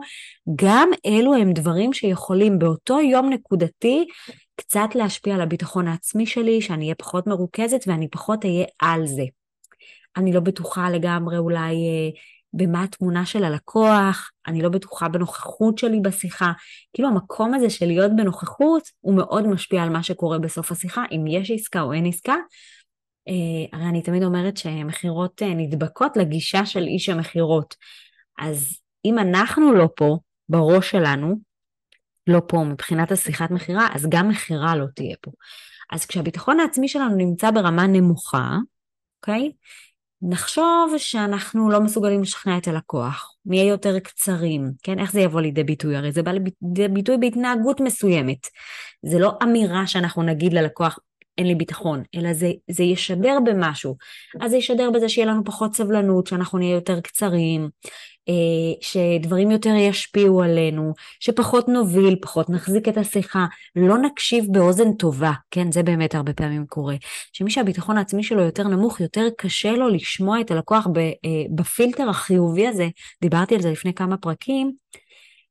גם 0.55 0.89
אלו 1.05 1.35
הם 1.35 1.53
דברים 1.53 1.93
שיכולים 1.93 2.59
באותו 2.59 2.99
יום 2.99 3.29
נקודתי 3.29 4.05
קצת 4.59 4.95
להשפיע 4.95 5.35
על 5.35 5.41
הביטחון 5.41 5.87
העצמי 5.87 6.25
שלי, 6.25 6.61
שאני 6.61 6.83
אהיה 6.83 6.95
פחות 6.95 7.27
מרוכזת 7.27 7.83
ואני 7.87 8.07
פחות 8.09 8.45
אהיה 8.45 8.65
על 8.79 9.07
זה. 9.07 9.23
אני 10.17 10.33
לא 10.33 10.39
בטוחה 10.39 10.89
לגמרי 10.89 11.37
אולי 11.37 11.73
אה, 11.73 12.09
במה 12.53 12.83
התמונה 12.83 13.25
של 13.25 13.43
הלקוח, 13.43 14.31
אני 14.47 14.61
לא 14.61 14.69
בטוחה 14.69 15.09
בנוכחות 15.09 15.77
שלי 15.77 15.99
בשיחה. 15.99 16.51
כאילו 16.93 17.09
המקום 17.09 17.53
הזה 17.53 17.69
של 17.69 17.85
להיות 17.85 18.11
בנוכחות 18.15 18.83
הוא 18.99 19.15
מאוד 19.15 19.47
משפיע 19.47 19.83
על 19.83 19.89
מה 19.89 20.03
שקורה 20.03 20.39
בסוף 20.39 20.71
השיחה, 20.71 21.03
אם 21.11 21.27
יש 21.27 21.51
עסקה 21.51 21.81
או 21.81 21.93
אין 21.93 22.05
עסקה. 22.05 22.35
אה, 23.27 23.77
הרי 23.77 23.89
אני 23.89 24.01
תמיד 24.01 24.23
אומרת 24.23 24.57
שמכירות 24.57 25.41
אה, 25.41 25.53
נדבקות 25.53 26.17
לגישה 26.17 26.65
של 26.65 26.83
איש 26.83 27.09
המכירות. 27.09 27.75
אז 28.39 28.79
אם 29.05 29.19
אנחנו 29.19 29.73
לא 29.73 29.89
פה, 29.95 30.17
בראש 30.49 30.91
שלנו, 30.91 31.35
לא 32.27 32.41
פה 32.47 32.63
מבחינת 32.63 33.11
השיחת 33.11 33.51
מכירה, 33.51 33.87
אז 33.93 34.07
גם 34.09 34.29
מכירה 34.29 34.75
לא 34.75 34.85
תהיה 34.95 35.15
פה. 35.21 35.31
אז 35.91 36.05
כשהביטחון 36.05 36.59
העצמי 36.59 36.87
שלנו 36.87 37.15
נמצא 37.15 37.51
ברמה 37.51 37.87
נמוכה, 37.87 38.57
אוקיי? 39.21 39.51
נחשוב 40.21 40.93
שאנחנו 40.97 41.69
לא 41.69 41.81
מסוגלים 41.81 42.21
לשכנע 42.21 42.57
את 42.57 42.67
הלקוח, 42.67 43.35
נהיה 43.45 43.63
יותר 43.63 43.99
קצרים, 43.99 44.71
כן? 44.83 44.99
איך 44.99 45.11
זה 45.11 45.19
יבוא 45.19 45.41
לידי 45.41 45.63
ביטוי? 45.63 45.95
הרי 45.95 46.11
זה 46.11 46.23
בא 46.23 46.31
לידי 46.31 46.87
ביטוי 46.87 47.17
בהתנהגות 47.17 47.79
מסוימת. 47.79 48.47
זה 49.05 49.19
לא 49.19 49.31
אמירה 49.43 49.87
שאנחנו 49.87 50.23
נגיד 50.23 50.53
ללקוח, 50.53 50.99
אין 51.37 51.47
לי 51.47 51.55
ביטחון, 51.55 52.03
אלא 52.15 52.33
זה, 52.33 52.51
זה 52.71 52.83
ישדר 52.83 53.37
במשהו. 53.45 53.95
אז 54.41 54.51
זה 54.51 54.57
ישדר 54.57 54.91
בזה 54.91 55.09
שיהיה 55.09 55.27
לנו 55.27 55.43
פחות 55.43 55.75
סבלנות, 55.75 56.27
שאנחנו 56.27 56.57
נהיה 56.57 56.75
יותר 56.75 57.01
קצרים, 57.01 57.69
שדברים 58.81 59.51
יותר 59.51 59.69
ישפיעו 59.69 60.43
עלינו, 60.43 60.93
שפחות 61.19 61.67
נוביל, 61.67 62.15
פחות 62.21 62.49
נחזיק 62.49 62.87
את 62.87 62.97
השיחה, 62.97 63.45
לא 63.75 63.97
נקשיב 63.97 64.45
באוזן 64.51 64.93
טובה, 64.93 65.31
כן, 65.51 65.71
זה 65.71 65.83
באמת 65.83 66.15
הרבה 66.15 66.33
פעמים 66.33 66.65
קורה. 66.65 66.95
שמי 67.33 67.51
שהביטחון 67.51 67.97
העצמי 67.97 68.23
שלו 68.23 68.41
יותר 68.41 68.63
נמוך, 68.63 69.01
יותר 69.01 69.27
קשה 69.37 69.71
לו 69.71 69.89
לשמוע 69.89 70.41
את 70.41 70.51
הלקוח 70.51 70.87
אה, 70.97 71.11
בפילטר 71.55 72.09
החיובי 72.09 72.67
הזה, 72.67 72.87
דיברתי 73.21 73.55
על 73.55 73.61
זה 73.61 73.71
לפני 73.71 73.93
כמה 73.93 74.17
פרקים, 74.17 74.71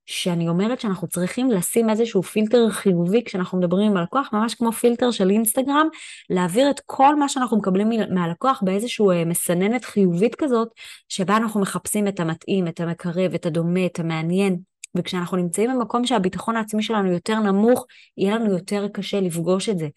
שאני 0.06 0.48
אומרת 0.48 0.80
שאנחנו 0.80 1.08
צריכים 1.08 1.50
לשים 1.50 1.90
איזשהו 1.90 2.22
פילטר 2.22 2.70
חיובי 2.70 3.24
כשאנחנו 3.24 3.58
מדברים 3.58 3.90
עם 3.90 3.96
הלקוח, 3.96 4.28
ממש 4.32 4.54
כמו 4.54 4.72
פילטר 4.72 5.10
של 5.10 5.30
אינסטגרם, 5.30 5.88
להעביר 6.30 6.70
את 6.70 6.80
כל 6.86 7.16
מה 7.16 7.28
שאנחנו 7.28 7.58
מקבלים 7.58 7.90
מהלקוח 8.10 8.62
באיזשהו 8.64 9.10
אה, 9.10 9.24
מסננת 9.24 9.84
חיובית 9.84 10.34
כזאת, 10.34 10.68
שבה 11.08 11.36
אנחנו 11.36 11.60
מחפשים 11.60 12.08
את 12.08 12.20
המתאים, 12.20 12.68
את 12.68 12.80
המקרב, 12.80 13.34
את 13.34 13.46
הדומה, 13.46 13.86
את 13.86 13.98
המעניין. 13.98 14.58
וכשאנחנו 14.96 15.36
נמצאים 15.36 15.70
במקום 15.70 16.06
שהביטחון 16.06 16.56
העצמי 16.56 16.82
שלנו 16.82 17.12
יותר 17.12 17.40
נמוך, 17.40 17.86
יהיה 18.16 18.34
לנו 18.34 18.50
יותר 18.50 18.88
קשה 18.92 19.20
לפגוש 19.20 19.68
את 19.68 19.78
זה. 19.78 19.88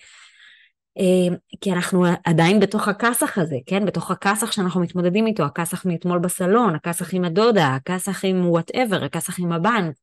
אה, 0.99 1.35
כי 1.61 1.71
אנחנו 1.71 2.05
עדיין 2.23 2.59
בתוך 2.59 2.87
הכסח 2.87 3.37
הזה, 3.37 3.55
כן? 3.65 3.85
בתוך 3.85 4.11
הכסח 4.11 4.51
שאנחנו 4.51 4.81
מתמודדים 4.81 5.27
איתו, 5.27 5.43
הכסח 5.43 5.85
מאתמול 5.85 6.19
בסלון, 6.19 6.75
הכסח 6.75 7.13
עם 7.13 7.25
הדודה, 7.25 7.67
הכסח 7.67 8.25
עם 8.25 8.49
whatever, 8.49 9.03
הכסח 9.03 9.39
עם 9.39 9.51
הבנק. 9.51 9.95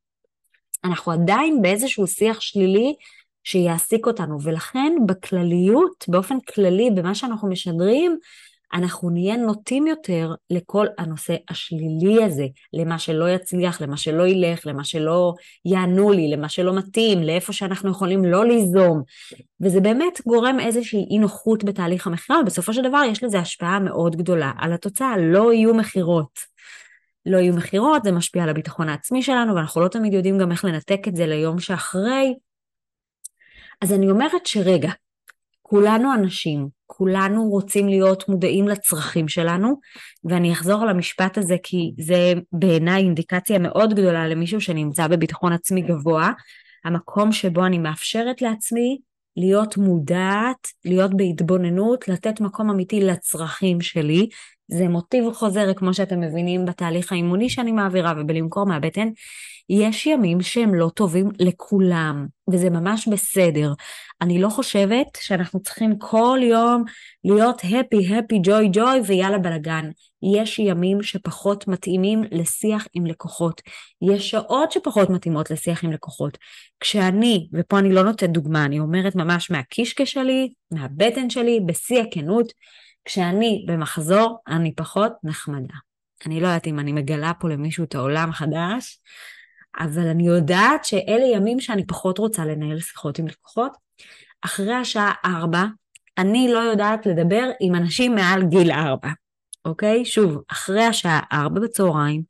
אנחנו 0.85 1.13
עדיין 1.13 1.63
באיזשהו 1.63 2.07
שיח 2.07 2.41
שלילי 2.41 2.95
שיעסיק 3.45 4.07
אותנו, 4.07 4.43
ולכן 4.43 4.93
בכלליות, 5.07 6.05
באופן 6.09 6.41
כללי, 6.41 6.91
במה 6.95 7.15
שאנחנו 7.15 7.49
משדרים, 7.49 8.19
אנחנו 8.75 9.11
נהיה 9.11 9.37
נוטים 9.37 9.87
יותר 9.87 10.35
לכל 10.51 10.87
הנושא 10.99 11.37
השלילי 11.49 12.25
הזה, 12.25 12.47
למה 12.73 12.99
שלא 12.99 13.31
יצליח, 13.31 13.81
למה 13.81 13.97
שלא 13.97 14.27
ילך, 14.27 14.67
למה 14.67 14.85
שלא 14.85 15.35
יענו 15.65 16.13
לי, 16.13 16.31
למה 16.31 16.49
שלא 16.49 16.77
מתאים, 16.77 17.23
לאיפה 17.23 17.53
שאנחנו 17.53 17.91
יכולים 17.91 18.25
לא 18.25 18.45
ליזום. 18.45 19.03
וזה 19.61 19.81
באמת 19.81 20.21
גורם 20.27 20.61
איזושהי 20.61 21.07
אי 21.11 21.19
נוחות 21.19 21.65
בתהליך 21.65 22.07
המכירה, 22.07 22.41
ובסופו 22.41 22.73
של 22.73 22.83
דבר 22.83 23.03
יש 23.11 23.25
לזה 23.25 23.39
השפעה 23.39 23.79
מאוד 23.79 24.17
גדולה 24.17 24.53
על 24.59 24.73
התוצאה, 24.73 25.17
לא 25.19 25.53
יהיו 25.53 25.75
מכירות. 25.75 26.57
לא 27.27 27.39
יהיו 27.39 27.55
מכירות, 27.55 28.05
זה 28.05 28.13
משפיע 28.13 28.43
על 28.43 28.49
הביטחון 28.49 28.89
העצמי 28.89 29.23
שלנו, 29.23 29.55
ואנחנו 29.55 29.81
לא 29.81 29.89
תמיד 29.89 30.13
יודעים 30.13 30.39
גם 30.39 30.53
איך 30.53 30.65
לנתק 30.65 31.09
את 31.09 31.17
זה 31.17 31.27
ליום 31.27 31.61
שאחרי. 31.61 32.35
אז 33.83 33.93
אני 33.93 34.11
אומרת 34.11 34.47
שרגע, 34.47 34.91
כולנו 35.69 36.15
אנשים, 36.15 36.69
כולנו 36.87 37.49
רוצים 37.49 37.89
להיות 37.89 38.29
מודעים 38.29 38.69
לצרכים 38.69 39.29
שלנו, 39.29 39.81
ואני 40.25 40.53
אחזור 40.53 40.83
על 40.83 40.89
המשפט 40.89 41.39
הזה 41.39 41.57
כי 41.63 41.93
זה 41.99 42.33
בעיניי 42.53 43.03
אינדיקציה 43.03 43.59
מאוד 43.59 43.95
גדולה 43.95 44.29
למישהו 44.29 44.61
שנמצא 44.61 45.07
בביטחון 45.07 45.53
עצמי 45.53 45.83
גבוה. 45.83 46.31
המקום 46.85 47.33
שבו 47.33 47.67
אני 47.67 47.79
מאפשרת 47.79 48.43
לעצמי 48.43 48.99
להיות 49.37 49.77
מודעת, 49.77 50.69
להיות 50.85 51.15
בהתבוננות, 51.17 52.09
לתת 52.09 52.41
מקום 52.41 52.71
אמיתי 52.71 53.01
לצרכים 53.01 53.81
שלי. 53.81 54.29
זה 54.69 54.89
מוטיב 54.89 55.33
חוזר, 55.33 55.75
כמו 55.75 55.95
שאתם 55.95 56.21
מבינים, 56.21 56.65
בתהליך 56.65 57.13
האימוני 57.13 57.51
שאני 57.51 57.73
מעבירה 57.73 58.15
ובלמכור 58.19 58.67
מהבטן. 58.67 59.09
יש 59.71 60.07
ימים 60.07 60.43
שהם 60.43 60.75
לא 60.75 60.91
טובים 60.95 61.31
לכולם, 61.39 62.27
וזה 62.51 62.71
ממש 62.71 63.09
בסדר. 63.09 63.73
אני 64.21 64.41
לא 64.41 64.49
חושבת 64.49 65.07
שאנחנו 65.21 65.61
צריכים 65.63 65.99
כל 65.99 66.39
יום 66.43 66.85
להיות 67.25 67.63
הפי, 67.65 68.17
הפי, 68.17 68.39
ג'וי, 68.43 68.69
ג'וי 68.73 69.01
ויאללה 69.07 69.39
בלאגן. 69.39 69.91
יש 70.35 70.59
ימים 70.59 71.03
שפחות 71.03 71.69
מתאימים 71.69 72.23
לשיח 72.31 72.87
עם 72.93 73.07
לקוחות. 73.07 73.63
יש 74.13 74.31
שעות 74.31 74.73
שפחות 74.73 75.11
מתאימות 75.11 75.51
לשיח 75.51 75.85
עם 75.85 75.93
לקוחות. 75.93 76.39
כשאני, 76.81 77.49
ופה 77.53 77.79
אני 77.79 77.93
לא 77.93 78.03
נותנת 78.03 78.31
דוגמה, 78.31 78.65
אני 78.65 78.79
אומרת 78.79 79.15
ממש 79.17 79.51
מהקישקע 79.51 80.07
שלי, 80.07 80.53
מהבטן 80.71 81.31
שלי, 81.31 81.61
בשיא 81.67 82.03
הכנות, 82.03 82.53
כשאני 83.05 83.65
במחזור, 83.69 84.39
אני 84.49 84.75
פחות 84.75 85.13
נחמדה. 85.25 85.75
אני 86.27 86.41
לא 86.41 86.47
יודעת 86.47 86.67
אם 86.67 86.79
אני 86.79 86.93
מגלה 86.93 87.33
פה 87.41 87.49
למישהו 87.49 87.85
את 87.85 87.95
העולם 87.95 88.31
החדש, 88.31 89.01
אבל 89.79 90.07
אני 90.07 90.27
יודעת 90.27 90.85
שאלה 90.85 91.27
ימים 91.27 91.61
שאני 91.61 91.87
פחות 91.87 92.19
רוצה 92.19 92.45
לנהל 92.45 92.81
שיחות 92.81 93.19
עם 93.19 93.27
לקוחות. 93.27 93.73
אחרי 94.43 94.75
השעה 94.75 95.13
4, 95.25 95.65
אני 96.19 96.53
לא 96.53 96.59
יודעת 96.59 97.07
לדבר 97.07 97.51
עם 97.61 97.75
אנשים 97.75 98.15
מעל 98.15 98.43
גיל 98.43 98.71
4, 98.71 99.09
אוקיי? 99.65 100.05
שוב, 100.05 100.43
אחרי 100.49 100.85
השעה 100.85 101.21
4 101.33 101.61
בצהריים, 101.61 102.23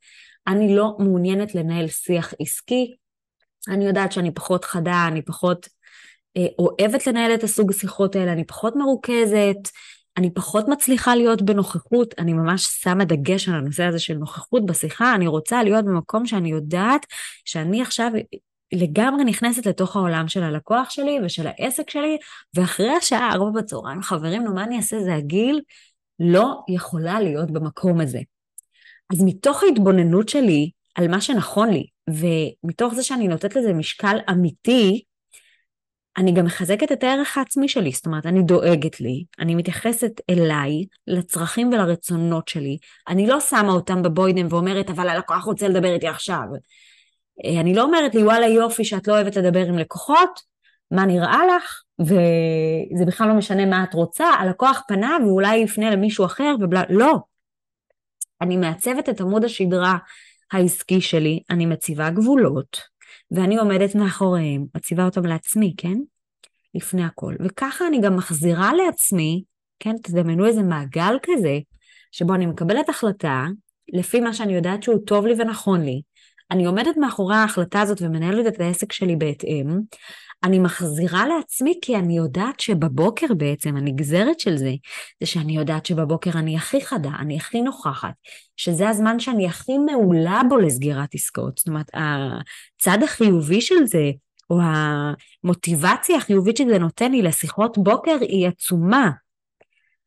אני 0.47 0.75
לא 0.75 0.95
מעוניינת 0.99 1.55
לנהל 1.55 1.87
שיח 1.87 2.33
עסקי. 2.39 2.95
אני 3.69 3.85
יודעת 3.85 4.11
שאני 4.11 4.33
פחות 4.33 4.65
חדה, 4.65 5.05
אני 5.07 5.21
פחות 5.21 5.67
אה, 6.37 6.45
אוהבת 6.59 7.07
לנהל 7.07 7.33
את 7.33 7.43
הסוג 7.43 7.71
השיחות 7.71 8.15
האלה, 8.15 8.33
אני 8.33 8.43
פחות 8.43 8.75
מרוכזת, 8.75 9.69
אני 10.17 10.33
פחות 10.33 10.67
מצליחה 10.67 11.15
להיות 11.15 11.41
בנוכחות, 11.41 12.15
אני 12.17 12.33
ממש 12.33 12.65
שמה 12.65 13.05
דגש 13.05 13.49
על 13.49 13.55
הנושא 13.55 13.83
הזה 13.83 13.99
של 13.99 14.13
נוכחות 14.13 14.65
בשיחה, 14.65 15.15
אני 15.15 15.27
רוצה 15.27 15.63
להיות 15.63 15.85
במקום 15.85 16.25
שאני 16.25 16.49
יודעת 16.49 17.05
שאני 17.45 17.81
עכשיו 17.81 18.11
לגמרי 18.73 19.23
נכנסת 19.23 19.65
לתוך 19.65 19.95
העולם 19.95 20.27
של 20.27 20.43
הלקוח 20.43 20.89
שלי 20.89 21.19
ושל 21.25 21.47
העסק 21.47 21.89
שלי, 21.89 22.17
ואחרי 22.53 22.89
השעה 22.89 23.33
ארבע 23.33 23.61
בצהריים, 23.61 24.01
חברים, 24.01 24.43
נו 24.43 24.53
מה 24.53 24.63
אני 24.63 24.77
אעשה, 24.77 25.03
זה 25.03 25.15
הגיל, 25.15 25.61
לא 26.19 26.61
יכולה 26.69 27.19
להיות 27.19 27.51
במקום 27.51 28.01
הזה. 28.01 28.19
אז 29.13 29.23
מתוך 29.23 29.63
ההתבוננות 29.63 30.29
שלי 30.29 30.71
על 30.95 31.07
מה 31.07 31.21
שנכון 31.21 31.69
לי, 31.69 31.87
ומתוך 32.09 32.93
זה 32.93 33.03
שאני 33.03 33.27
נותנת 33.27 33.55
לזה 33.55 33.73
משקל 33.73 34.17
אמיתי, 34.29 35.03
אני 36.17 36.31
גם 36.31 36.45
מחזקת 36.45 36.91
את 36.91 37.03
הערך 37.03 37.37
העצמי 37.37 37.67
שלי, 37.67 37.91
זאת 37.91 38.05
אומרת, 38.05 38.25
אני 38.25 38.43
דואגת 38.43 38.99
לי, 39.01 39.23
אני 39.39 39.55
מתייחסת 39.55 40.11
אליי, 40.29 40.85
לצרכים 41.07 41.73
ולרצונות 41.73 42.47
שלי, 42.47 42.77
אני 43.07 43.27
לא 43.27 43.39
שמה 43.39 43.71
אותם 43.71 44.01
בבוידם 44.01 44.47
ואומרת, 44.49 44.89
אבל 44.89 45.09
הלקוח 45.09 45.43
רוצה 45.43 45.67
לדבר 45.67 45.93
איתי 45.93 46.07
עכשיו. 46.07 46.43
אה, 47.45 47.59
אני 47.59 47.73
לא 47.73 47.83
אומרת 47.83 48.15
לי, 48.15 48.23
וואלה 48.23 48.47
יופי 48.47 48.85
שאת 48.85 49.07
לא 49.07 49.13
אוהבת 49.13 49.35
לדבר 49.35 49.65
עם 49.65 49.77
לקוחות, 49.77 50.41
מה 50.91 51.05
נראה 51.05 51.41
לך, 51.55 51.81
וזה 51.99 53.05
בכלל 53.07 53.27
לא 53.27 53.33
משנה 53.33 53.65
מה 53.65 53.83
את 53.83 53.93
רוצה, 53.93 54.25
הלקוח 54.25 54.81
פנה 54.87 55.17
ואולי 55.25 55.57
יפנה 55.57 55.91
למישהו 55.91 56.25
אחר 56.25 56.55
ובלה, 56.59 56.83
לא. 56.89 57.17
אני 58.41 58.57
מעצבת 58.57 59.09
את 59.09 59.21
עמוד 59.21 59.43
השדרה 59.43 59.97
העסקי 60.51 61.01
שלי, 61.01 61.39
אני 61.49 61.65
מציבה 61.65 62.09
גבולות, 62.09 62.81
ואני 63.31 63.57
עומדת 63.57 63.95
מאחוריהם, 63.95 64.65
מציבה 64.75 65.05
אותם 65.05 65.25
לעצמי, 65.25 65.73
כן? 65.77 65.97
לפני 66.75 67.03
הכל. 67.03 67.35
וככה 67.39 67.87
אני 67.87 68.01
גם 68.01 68.15
מחזירה 68.15 68.73
לעצמי, 68.73 69.43
כן? 69.79 69.95
תדמיינו 70.03 70.45
איזה 70.45 70.63
מעגל 70.63 71.17
כזה, 71.23 71.59
שבו 72.11 72.33
אני 72.35 72.45
מקבלת 72.45 72.89
החלטה, 72.89 73.45
לפי 73.93 74.19
מה 74.19 74.33
שאני 74.33 74.53
יודעת 74.55 74.83
שהוא 74.83 74.99
טוב 75.05 75.25
לי 75.25 75.33
ונכון 75.37 75.81
לי. 75.81 76.01
אני 76.51 76.65
עומדת 76.65 76.97
מאחורי 76.97 77.35
ההחלטה 77.35 77.81
הזאת 77.81 78.01
ומנהלת 78.01 78.47
את 78.47 78.59
העסק 78.59 78.91
שלי 78.91 79.15
בהתאם. 79.15 79.79
אני 80.43 80.59
מחזירה 80.59 81.27
לעצמי 81.27 81.79
כי 81.81 81.95
אני 81.95 82.17
יודעת 82.17 82.59
שבבוקר 82.59 83.27
בעצם, 83.37 83.77
הנגזרת 83.77 84.39
של 84.39 84.57
זה, 84.57 84.71
זה 85.19 85.25
שאני 85.25 85.57
יודעת 85.57 85.85
שבבוקר 85.85 86.31
אני 86.33 86.55
הכי 86.55 86.85
חדה, 86.85 87.09
אני 87.19 87.37
הכי 87.37 87.61
נוכחת, 87.61 88.13
שזה 88.57 88.89
הזמן 88.89 89.19
שאני 89.19 89.47
הכי 89.47 89.77
מעולה 89.77 90.41
בו 90.49 90.57
לסגירת 90.57 91.09
עסקאות. 91.13 91.57
זאת 91.57 91.67
אומרת, 91.67 91.91
הצד 91.93 93.03
החיובי 93.03 93.61
של 93.61 93.85
זה, 93.85 94.11
או 94.49 94.59
המוטיבציה 95.43 96.17
החיובית 96.17 96.57
שזה 96.57 96.79
נותן 96.79 97.11
לי 97.11 97.21
לשיחות 97.21 97.77
בוקר 97.77 98.17
היא 98.21 98.47
עצומה. 98.47 99.09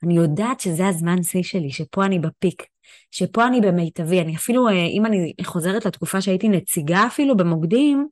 אני 0.05 0.17
יודעת 0.17 0.61
שזה 0.61 0.89
הזמן 0.89 1.23
שיא 1.23 1.43
שלי, 1.43 1.71
שפה 1.71 2.07
אני 2.07 2.19
בפיק, 2.19 2.67
שפה 3.11 3.47
אני 3.47 3.61
במיטבי. 3.61 4.21
אני 4.21 4.37
אפילו, 4.37 4.69
אה, 4.69 4.73
אם 4.73 5.07
אני 5.07 5.33
חוזרת 5.45 5.87
לתקופה 5.87 6.21
שהייתי 6.21 6.49
נציגה 6.49 7.07
אפילו 7.07 7.37
במוקדים, 7.37 8.09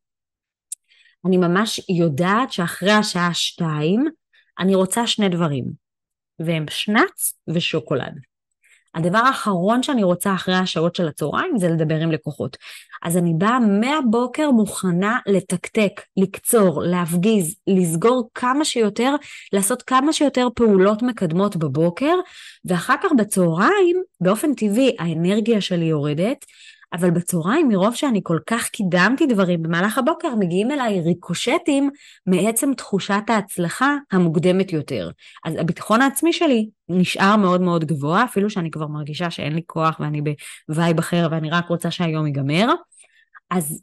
אני 1.26 1.36
ממש 1.36 1.80
יודעת 1.88 2.52
שאחרי 2.52 2.92
השעה 2.92 3.34
שתיים 3.34 4.04
אני 4.58 4.74
רוצה 4.74 5.06
שני 5.06 5.28
דברים, 5.28 5.64
והם 6.38 6.64
שנץ 6.70 7.40
ושוקולד. 7.48 8.18
הדבר 8.94 9.18
האחרון 9.18 9.82
שאני 9.82 10.02
רוצה 10.02 10.34
אחרי 10.34 10.54
השעות 10.54 10.94
של 10.94 11.08
הצהריים 11.08 11.58
זה 11.58 11.68
לדבר 11.68 12.00
עם 12.00 12.12
לקוחות. 12.12 12.56
אז 13.02 13.16
אני 13.16 13.34
באה 13.34 13.58
מהבוקר 13.60 14.50
מוכנה 14.50 15.18
לתקתק, 15.26 16.00
לקצור, 16.16 16.82
להפגיז, 16.82 17.56
לסגור 17.66 18.30
כמה 18.34 18.64
שיותר, 18.64 19.14
לעשות 19.52 19.82
כמה 19.82 20.12
שיותר 20.12 20.48
פעולות 20.54 21.02
מקדמות 21.02 21.56
בבוקר, 21.56 22.14
ואחר 22.64 22.94
כך 23.02 23.10
בצהריים, 23.18 24.02
באופן 24.20 24.54
טבעי, 24.54 24.96
האנרגיה 24.98 25.60
שלי 25.60 25.84
יורדת, 25.84 26.44
אבל 26.92 27.10
בצהריים, 27.10 27.68
מרוב 27.68 27.94
שאני 27.94 28.20
כל 28.22 28.38
כך 28.46 28.68
קידמתי 28.68 29.26
דברים 29.26 29.62
במהלך 29.62 29.98
הבוקר, 29.98 30.34
מגיעים 30.34 30.70
אליי 30.70 31.00
ריקושטים 31.00 31.90
מעצם 32.26 32.74
תחושת 32.74 33.22
ההצלחה 33.28 33.96
המוקדמת 34.12 34.72
יותר. 34.72 35.10
אז 35.44 35.54
הביטחון 35.58 36.02
העצמי 36.02 36.32
שלי 36.32 36.68
נשאר 36.88 37.36
מאוד 37.36 37.60
מאוד 37.60 37.84
גבוה, 37.84 38.24
אפילו 38.24 38.50
שאני 38.50 38.70
כבר 38.70 38.86
מרגישה 38.86 39.30
שאין 39.30 39.54
לי 39.54 39.62
כוח 39.66 40.00
ואני 40.00 40.22
ב 40.68 40.74
vibe 40.74 40.98
אחר 40.98 41.28
ואני 41.30 41.50
רק 41.50 41.68
רוצה 41.68 41.90
שהיום 41.90 42.26
ייגמר. 42.26 42.74
אז 43.50 43.82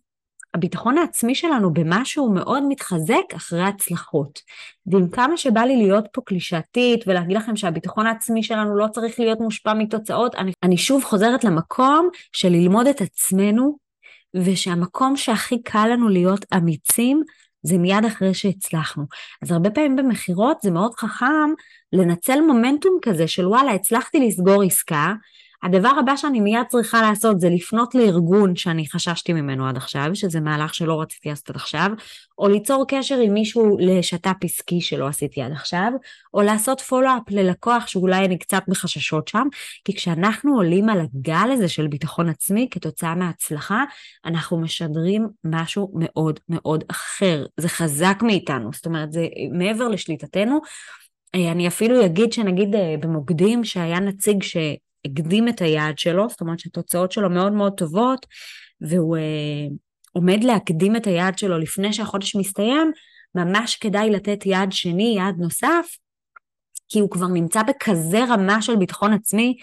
הביטחון 0.56 0.98
העצמי 0.98 1.36
שלנו 1.36 1.74
במשהו 1.74 2.34
מאוד 2.34 2.64
מתחזק 2.70 3.34
אחרי 3.36 3.64
הצלחות. 3.64 4.40
ועם 4.88 5.10
כמה 5.10 5.38
שבא 5.38 5.62
לי 5.62 5.78
להיות 5.78 6.06
פה 6.12 6.22
קלישאתית 6.26 7.08
ולהגיד 7.08 7.38
לכם 7.38 7.56
שהביטחון 7.56 8.08
העצמי 8.08 8.44
שלנו 8.44 8.78
לא 8.78 8.88
צריך 8.88 9.20
להיות 9.20 9.40
מושפע 9.40 9.74
מתוצאות, 9.74 10.36
אני, 10.36 10.52
אני 10.64 10.78
שוב 10.78 11.04
חוזרת 11.04 11.44
למקום 11.44 12.10
של 12.32 12.50
ללמוד 12.50 12.88
את 12.88 13.02
עצמנו, 13.02 13.78
ושהמקום 14.36 15.18
שהכי 15.18 15.64
קל 15.64 15.88
לנו 15.92 16.10
להיות 16.10 16.46
אמיצים 16.58 17.24
זה 17.64 17.78
מיד 17.78 18.06
אחרי 18.06 18.34
שהצלחנו. 18.34 19.04
אז 19.42 19.52
הרבה 19.52 19.70
פעמים 19.70 19.96
במכירות 19.96 20.58
זה 20.62 20.72
מאוד 20.72 20.94
חכם 20.94 21.50
לנצל 21.94 22.42
מומנטום 22.42 22.98
כזה 23.02 23.28
של 23.28 23.48
וואלה, 23.48 23.72
הצלחתי 23.72 24.20
לסגור 24.20 24.64
עסקה, 24.64 25.14
הדבר 25.66 25.92
הבא 26.00 26.16
שאני 26.16 26.40
מיד 26.40 26.66
צריכה 26.70 27.02
לעשות 27.02 27.40
זה 27.40 27.50
לפנות 27.50 27.96
לארגון 27.96 28.56
שאני 28.56 28.88
חששתי 28.90 29.34
ממנו 29.34 29.68
עד 29.68 29.78
עכשיו, 29.78 30.10
שזה 30.14 30.40
מהלך 30.40 30.74
שלא 30.74 31.02
רציתי 31.02 31.30
לעשות 31.30 31.50
עד 31.50 31.56
עכשיו, 31.56 31.92
או 32.38 32.48
ליצור 32.48 32.86
קשר 32.88 33.20
עם 33.20 33.34
מישהו 33.34 33.78
לשת"פ 33.80 34.44
עסקי 34.44 34.82
שלא 34.82 35.08
עשיתי 35.08 35.42
עד 35.42 35.52
עכשיו, 35.52 35.92
או 36.34 36.42
לעשות 36.42 36.82
פולו-אפ 36.82 37.22
ללקוח 37.30 37.88
שאולי 37.88 38.26
אני 38.26 38.38
קצת 38.38 38.64
בחששות 38.68 39.28
שם, 39.28 39.48
כי 39.86 39.96
כשאנחנו 39.96 40.56
עולים 40.56 40.90
על 40.90 41.00
הגל 41.00 41.50
הזה 41.54 41.68
של 41.68 41.88
ביטחון 41.88 42.30
עצמי 42.30 42.68
כתוצאה 42.72 43.16
מההצלחה, 43.16 43.84
אנחנו 44.26 44.62
משדרים 44.62 45.28
משהו 45.44 45.92
מאוד 45.96 46.40
מאוד 46.50 46.84
אחר. 46.92 47.46
זה 47.58 47.70
חזק 47.70 48.18
מאיתנו, 48.22 48.70
זאת 48.74 48.86
אומרת, 48.86 49.12
זה 49.12 49.28
מעבר 49.52 49.88
לשליטתנו. 49.88 50.60
אה, 51.36 51.52
אני 51.52 51.68
אפילו 51.68 52.06
אגיד 52.06 52.34
שנגיד 52.34 52.76
אה, 52.76 52.96
במוקדים 53.00 53.64
שהיה 53.64 54.00
נציג 54.00 54.44
ש... 54.44 54.58
הקדים 55.06 55.48
את 55.48 55.62
היעד 55.62 56.00
שלו, 56.00 56.30
זאת 56.30 56.42
אומרת 56.42 56.60
שהתוצאות 56.60 57.12
שלו 57.12 57.30
מאוד 57.30 57.54
מאוד 57.54 57.74
טובות, 57.78 58.26
והוא 58.82 59.18
אה, 59.18 59.68
עומד 60.12 60.44
להקדים 60.44 60.96
את 60.96 61.08
היעד 61.08 61.38
שלו 61.38 61.58
לפני 61.58 61.94
שהחודש 61.94 62.36
מסתיים, 62.36 62.92
ממש 63.36 63.76
כדאי 63.76 64.10
לתת 64.10 64.46
יעד 64.46 64.72
שני, 64.72 65.14
יעד 65.18 65.36
נוסף, 65.38 65.86
כי 66.90 67.00
הוא 67.00 67.10
כבר 67.10 67.28
נמצא 67.28 67.64
בכזה 67.64 68.20
רמה 68.30 68.62
של 68.62 68.76
ביטחון 68.76 69.14
עצמי, 69.14 69.58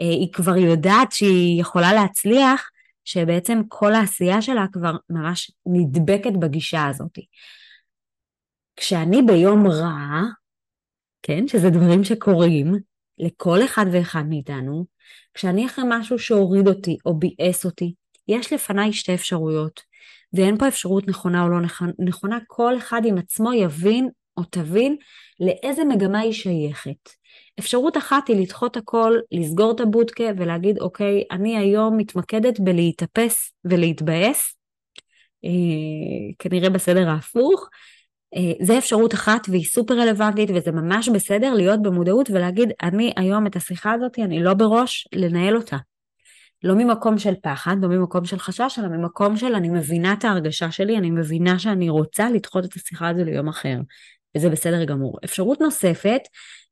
אה, 0.00 0.04
היא 0.04 0.32
כבר 0.32 0.56
יודעת 0.56 1.12
שהיא 1.12 1.60
יכולה 1.60 1.92
להצליח, 1.92 2.70
שבעצם 3.04 3.60
כל 3.68 3.94
העשייה 3.94 4.42
שלה 4.42 4.64
כבר 4.72 4.96
ממש 5.10 5.50
נדבקת 5.66 6.32
בגישה 6.40 6.86
הזאת. 6.86 7.18
כשאני 8.76 9.22
ביום 9.22 9.66
רע, 9.66 10.22
כן, 11.22 11.48
שזה 11.48 11.70
דברים 11.70 12.04
שקורים, 12.04 12.74
לכל 13.18 13.64
אחד 13.64 13.86
ואחד 13.92 14.22
מאיתנו, 14.28 14.84
כשאני 15.34 15.66
אחרי 15.66 15.84
משהו 15.88 16.18
שהוריד 16.18 16.68
אותי 16.68 16.96
או 17.06 17.18
ביאס 17.18 17.64
אותי, 17.64 17.94
יש 18.28 18.52
לפניי 18.52 18.92
שתי 18.92 19.14
אפשרויות. 19.14 19.80
ואין 20.32 20.58
פה 20.58 20.68
אפשרות 20.68 21.08
נכונה 21.08 21.42
או 21.42 21.48
לא 21.48 21.58
נכונה, 21.98 22.38
כל 22.46 22.78
אחד 22.78 23.02
עם 23.04 23.18
עצמו 23.18 23.52
יבין 23.52 24.08
או 24.36 24.42
תבין 24.50 24.96
לאיזה 25.40 25.84
מגמה 25.84 26.18
היא 26.20 26.32
שייכת. 26.32 27.10
אפשרות 27.58 27.96
אחת 27.96 28.28
היא 28.28 28.36
לדחות 28.42 28.76
הכל, 28.76 29.18
לסגור 29.32 29.72
את 29.72 29.80
הבודקה 29.80 30.24
ולהגיד, 30.36 30.78
אוקיי, 30.78 31.24
אני 31.30 31.58
היום 31.58 31.96
מתמקדת 31.96 32.60
בלהתאפס 32.60 33.52
ולהתבאס, 33.64 34.54
אה, 35.44 36.34
כנראה 36.38 36.70
בסדר 36.70 37.08
ההפוך. 37.08 37.68
אה, 38.36 38.66
זה 38.66 38.78
אפשרות 38.78 39.14
אחת 39.14 39.40
והיא 39.48 39.64
סופר 39.64 39.94
רלוונטית 39.94 40.50
וזה 40.54 40.72
ממש 40.72 41.08
בסדר 41.08 41.54
להיות 41.54 41.82
במודעות 41.82 42.30
ולהגיד, 42.30 42.68
אני 42.82 43.12
היום 43.16 43.46
את 43.46 43.56
השיחה 43.56 43.92
הזאת, 43.92 44.18
אני 44.18 44.42
לא 44.42 44.54
בראש 44.54 45.08
לנהל 45.14 45.56
אותה. 45.56 45.76
לא 46.64 46.74
ממקום 46.74 47.18
של 47.18 47.34
פחד, 47.42 47.76
לא 47.82 47.88
ממקום 47.88 48.24
של 48.24 48.38
חשש, 48.38 48.78
אלא 48.78 48.88
ממקום 48.88 49.36
של 49.36 49.54
אני 49.54 49.68
מבינה 49.68 50.12
את 50.12 50.24
ההרגשה 50.24 50.70
שלי, 50.70 50.98
אני 50.98 51.10
מבינה 51.10 51.58
שאני 51.58 51.88
רוצה 51.88 52.30
לדחות 52.30 52.64
את 52.64 52.76
השיחה 52.76 53.08
הזו 53.08 53.24
ליום 53.24 53.48
אחר. 53.48 53.76
וזה 54.36 54.50
בסדר 54.50 54.84
גמור. 54.84 55.18
אפשרות 55.24 55.60
נוספת 55.60 56.20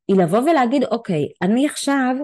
היא 0.08 0.16
לבוא 0.16 0.38
ולהגיד, 0.38 0.84
אוקיי, 0.84 1.28
אני 1.42 1.66
עכשיו 1.66 2.16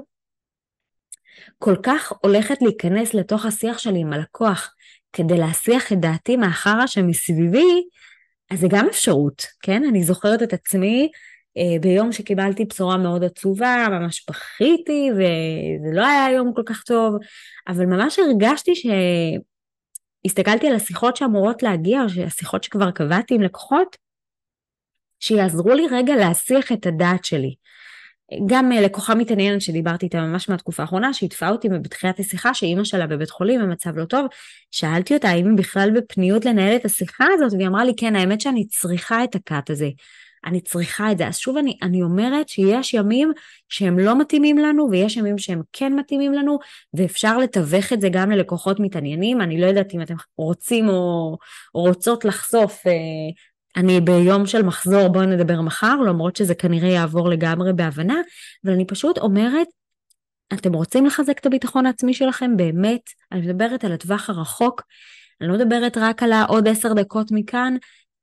כל 1.58 1.76
כך 1.82 2.12
הולכת 2.22 2.62
להיכנס 2.62 3.14
לתוך 3.14 3.46
השיח 3.46 3.78
שלי 3.78 3.98
עם 3.98 4.12
הלקוח 4.12 4.74
כדי 5.12 5.38
להסיח 5.38 5.92
את 5.92 6.00
דעתי 6.00 6.36
מהחרא 6.36 6.86
שמסביבי, 6.86 7.82
אז 8.50 8.60
זה 8.60 8.66
גם 8.70 8.86
אפשרות, 8.90 9.42
כן? 9.62 9.82
אני 9.84 10.04
זוכרת 10.04 10.42
את 10.42 10.52
עצמי 10.52 11.10
אה, 11.56 11.80
ביום 11.80 12.12
שקיבלתי 12.12 12.64
בשורה 12.64 12.96
מאוד 12.96 13.24
עצובה, 13.24 13.86
ממש 13.90 14.26
בכיתי, 14.30 15.10
וזה 15.12 15.96
לא 16.00 16.06
היה 16.06 16.30
יום 16.36 16.52
כל 16.54 16.62
כך 16.66 16.82
טוב, 16.82 17.14
אבל 17.68 17.86
ממש 17.86 18.18
הרגשתי 18.18 18.74
ש... 18.74 18.86
הסתכלתי 20.24 20.66
על 20.68 20.74
השיחות 20.74 21.16
שאמורות 21.16 21.62
להגיע, 21.62 22.00
או 22.00 22.24
השיחות 22.26 22.64
שכבר 22.64 22.90
קבעתי 22.90 23.34
עם 23.34 23.42
לקוחות, 23.42 23.96
שיעזרו 25.20 25.74
לי 25.74 25.86
רגע 25.90 26.16
להסיח 26.16 26.72
את 26.72 26.86
הדעת 26.86 27.24
שלי. 27.24 27.54
גם 28.46 28.72
אה, 28.72 28.80
לקוחה 28.80 29.14
מתעניינת 29.14 29.60
שדיברתי 29.60 30.06
איתה 30.06 30.20
ממש 30.20 30.48
מהתקופה 30.48 30.82
האחרונה, 30.82 31.12
שיתפה 31.12 31.48
אותי 31.48 31.68
בתחילת 31.68 32.20
השיחה 32.20 32.54
שאימא 32.54 32.84
שלה 32.84 33.06
בבית 33.06 33.30
חולים 33.30 33.60
במצב 33.60 33.96
לא 33.96 34.04
טוב, 34.04 34.26
שאלתי 34.70 35.14
אותה 35.14 35.28
האם 35.28 35.46
היא 35.46 35.58
בכלל 35.58 35.90
בפניות 35.90 36.44
לנהל 36.44 36.76
את 36.76 36.84
השיחה 36.84 37.24
הזאת, 37.34 37.52
והיא 37.52 37.68
אמרה 37.68 37.84
לי 37.84 37.92
כן, 37.96 38.16
האמת 38.16 38.40
שאני 38.40 38.66
צריכה 38.66 39.24
את 39.24 39.34
הקאט 39.34 39.70
הזה. 39.70 39.88
אני 40.44 40.60
צריכה 40.60 41.12
את 41.12 41.18
זה. 41.18 41.28
אז 41.28 41.36
שוב 41.36 41.56
אני, 41.56 41.78
אני 41.82 42.02
אומרת 42.02 42.48
שיש 42.48 42.94
ימים 42.94 43.32
שהם 43.68 43.98
לא 43.98 44.18
מתאימים 44.18 44.58
לנו 44.58 44.88
ויש 44.90 45.16
ימים 45.16 45.38
שהם 45.38 45.62
כן 45.72 45.92
מתאימים 45.92 46.32
לנו 46.32 46.58
ואפשר 46.94 47.38
לתווך 47.38 47.92
את 47.92 48.00
זה 48.00 48.08
גם 48.08 48.30
ללקוחות 48.30 48.80
מתעניינים. 48.80 49.40
אני 49.40 49.60
לא 49.60 49.66
יודעת 49.66 49.94
אם 49.94 50.02
אתם 50.02 50.14
רוצים 50.36 50.88
או 50.88 51.36
רוצות 51.74 52.24
לחשוף 52.24 52.86
אה, 52.86 52.92
אני 53.76 54.00
ביום 54.00 54.46
של 54.46 54.62
מחזור, 54.62 55.08
בואו 55.08 55.26
נדבר 55.26 55.60
מחר, 55.60 55.96
למרות 55.96 56.36
שזה 56.36 56.54
כנראה 56.54 56.88
יעבור 56.88 57.28
לגמרי 57.28 57.72
בהבנה, 57.72 58.20
אבל 58.64 58.72
אני 58.72 58.86
פשוט 58.86 59.18
אומרת, 59.18 59.66
אתם 60.52 60.72
רוצים 60.72 61.06
לחזק 61.06 61.38
את 61.38 61.46
הביטחון 61.46 61.86
העצמי 61.86 62.14
שלכם 62.14 62.56
באמת? 62.56 63.00
אני 63.32 63.40
מדברת 63.40 63.84
על 63.84 63.92
הטווח 63.92 64.30
הרחוק, 64.30 64.82
אני 65.40 65.48
לא 65.48 65.54
מדברת 65.54 65.96
רק 65.96 66.22
על 66.22 66.32
העוד 66.32 66.68
עשר 66.68 66.92
דקות 66.92 67.26
מכאן, 67.30 67.76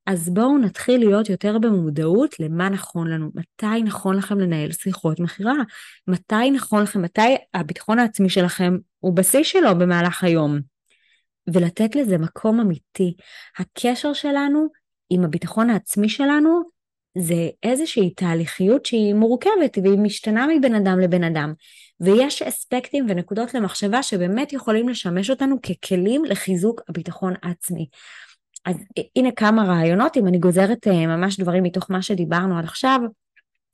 אז 0.06 0.28
בואו 0.28 0.58
נתחיל 0.58 1.00
להיות 1.00 1.28
יותר 1.28 1.58
במודעות 1.58 2.40
למה 2.40 2.68
נכון 2.68 3.10
לנו, 3.10 3.30
מתי 3.34 3.82
נכון 3.82 4.16
לכם 4.16 4.38
לנהל 4.38 4.72
שיחות 4.72 5.20
מכירה, 5.20 5.54
מתי 6.08 6.50
נכון 6.50 6.82
לכם, 6.82 7.02
מתי 7.02 7.36
הביטחון 7.54 7.98
העצמי 7.98 8.28
שלכם 8.28 8.76
הוא 9.00 9.16
בשיא 9.16 9.42
שלו 9.42 9.78
במהלך 9.78 10.24
היום. 10.24 10.58
ולתת 11.54 11.96
לזה 11.96 12.18
מקום 12.18 12.60
אמיתי. 12.60 13.14
הקשר 13.58 14.12
שלנו 14.12 14.66
עם 15.10 15.24
הביטחון 15.24 15.70
העצמי 15.70 16.08
שלנו 16.08 16.62
זה 17.18 17.48
איזושהי 17.62 18.10
תהליכיות 18.10 18.86
שהיא 18.86 19.14
מורכבת 19.14 19.78
והיא 19.82 19.98
משתנה 19.98 20.46
מבן 20.46 20.74
אדם 20.74 21.00
לבן 21.00 21.24
אדם. 21.24 21.52
ויש 22.00 22.42
אספקטים 22.42 23.06
ונקודות 23.08 23.54
למחשבה 23.54 24.02
שבאמת 24.02 24.52
יכולים 24.52 24.88
לשמש 24.88 25.30
אותנו 25.30 25.56
ככלים 25.62 26.24
לחיזוק 26.24 26.80
הביטחון 26.88 27.34
העצמי. 27.42 27.86
אז 28.64 28.76
הנה 29.16 29.30
כמה 29.32 29.64
רעיונות, 29.64 30.16
אם 30.16 30.26
אני 30.26 30.38
גוזרת 30.38 30.86
אה, 30.86 31.06
ממש 31.06 31.40
דברים 31.40 31.62
מתוך 31.62 31.90
מה 31.90 32.02
שדיברנו 32.02 32.58
עד 32.58 32.64
עכשיו, 32.64 33.00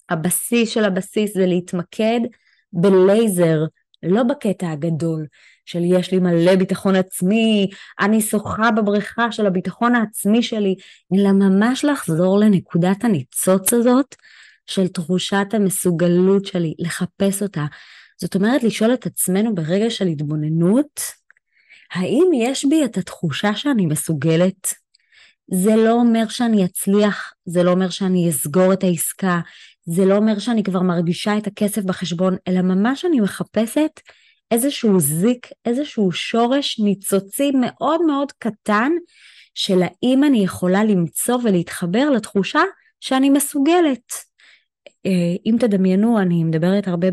הבסיס 0.09 0.71
של 0.71 0.85
הבסיס 0.85 1.35
זה 1.35 1.47
להתמקד 1.47 2.21
בלייזר, 2.73 3.65
לא 4.03 4.23
בקטע 4.23 4.71
הגדול, 4.71 5.27
של 5.65 5.81
יש 5.85 6.13
לי 6.13 6.19
מלא 6.19 6.57
ביטחון 6.57 6.97
עצמי, 6.97 7.71
אני 8.01 8.21
שוחה 8.21 8.71
בבריכה 8.71 9.33
של 9.33 9.47
הביטחון 9.47 9.95
העצמי 9.95 10.43
שלי, 10.43 10.75
אלא 11.15 11.33
ממש 11.33 11.85
לחזור 11.85 12.39
לנקודת 12.39 13.05
הניצוץ 13.05 13.73
הזאת 13.73 14.15
של 14.67 14.89
תחושת 14.89 15.47
המסוגלות 15.53 16.47
שלי, 16.47 16.75
לחפש 16.79 17.43
אותה. 17.43 17.65
זאת 18.21 18.35
אומרת, 18.35 18.63
לשאול 18.63 18.95
את 18.95 19.07
עצמנו 19.07 19.55
ברגע 19.55 19.91
של 19.91 20.07
התבוננות, 20.07 21.01
האם 21.93 22.25
יש 22.35 22.65
בי 22.65 22.85
את 22.85 22.97
התחושה 22.97 23.55
שאני 23.55 23.87
מסוגלת? 23.87 24.75
זה 25.51 25.77
לא 25.77 25.93
אומר 25.93 26.29
שאני 26.29 26.65
אצליח, 26.65 27.33
זה 27.45 27.63
לא 27.63 27.71
אומר 27.71 27.91
שאני 27.91 28.31
אסגור 28.31 28.73
את 28.73 28.85
העסקה, 28.85 29.41
זה 29.87 30.05
לא 30.05 30.17
אומר 30.17 30.39
שאני 30.39 30.63
כבר 30.63 30.81
מרגישה 30.81 31.39
את 31.39 31.47
הכסף 31.47 31.83
בחשבון, 31.83 32.37
אלא 32.49 32.63
ממש 32.63 33.05
אני 33.05 33.21
מחפשת 33.21 34.01
איזשהו 34.53 35.01
זיק, 35.01 35.49
איזשהו 35.65 36.13
שורש 36.13 36.81
ניצוצי 36.81 37.51
מאוד 37.51 38.03
מאוד 38.07 38.33
קטן 38.33 38.93
של 39.55 39.83
האם 39.83 40.25
אני 40.25 40.45
יכולה 40.45 40.85
למצוא 40.85 41.39
ולהתחבר 41.45 42.11
לתחושה 42.11 42.61
שאני 43.01 43.31
מסוגלת. 43.31 44.13
אה, 45.07 45.35
אם 45.47 45.57
תדמיינו, 45.61 46.19
אני 46.19 46.45
מדברת 46.45 46.89
הרבה 46.89 47.09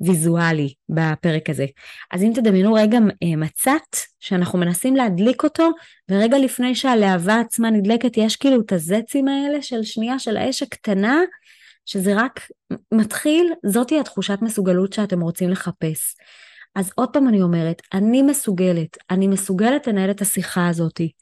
בוויזואלי 0.00 0.74
בפרק 0.88 1.50
הזה. 1.50 1.66
אז 2.10 2.22
אם 2.22 2.32
תדמיינו 2.34 2.74
רגע 2.74 2.98
אה, 2.98 3.36
מצת 3.36 3.96
שאנחנו 4.20 4.58
מנסים 4.58 4.96
להדליק 4.96 5.44
אותו, 5.44 5.70
ורגע 6.10 6.38
לפני 6.38 6.74
שהלהבה 6.74 7.40
עצמה 7.40 7.70
נדלקת, 7.70 8.16
יש 8.16 8.36
כאילו 8.36 8.60
את 8.60 8.72
הזצים 8.72 9.28
האלה 9.28 9.62
של 9.62 9.82
שנייה 9.82 10.18
של 10.18 10.36
האש 10.36 10.62
הקטנה, 10.62 11.20
שזה 11.90 12.12
רק 12.16 12.40
מתחיל, 12.92 13.52
זאתי 13.66 14.00
התחושת 14.00 14.38
מסוגלות 14.42 14.92
שאתם 14.92 15.20
רוצים 15.20 15.50
לחפש. 15.50 16.16
אז 16.74 16.90
עוד 16.94 17.12
פעם 17.12 17.28
אני 17.28 17.42
אומרת, 17.42 17.82
אני 17.92 18.22
מסוגלת, 18.22 18.96
אני 19.10 19.28
מסוגלת 19.28 19.86
לנהל 19.86 20.10
את 20.10 20.20
השיחה 20.20 20.68
הזאתי. 20.68 21.12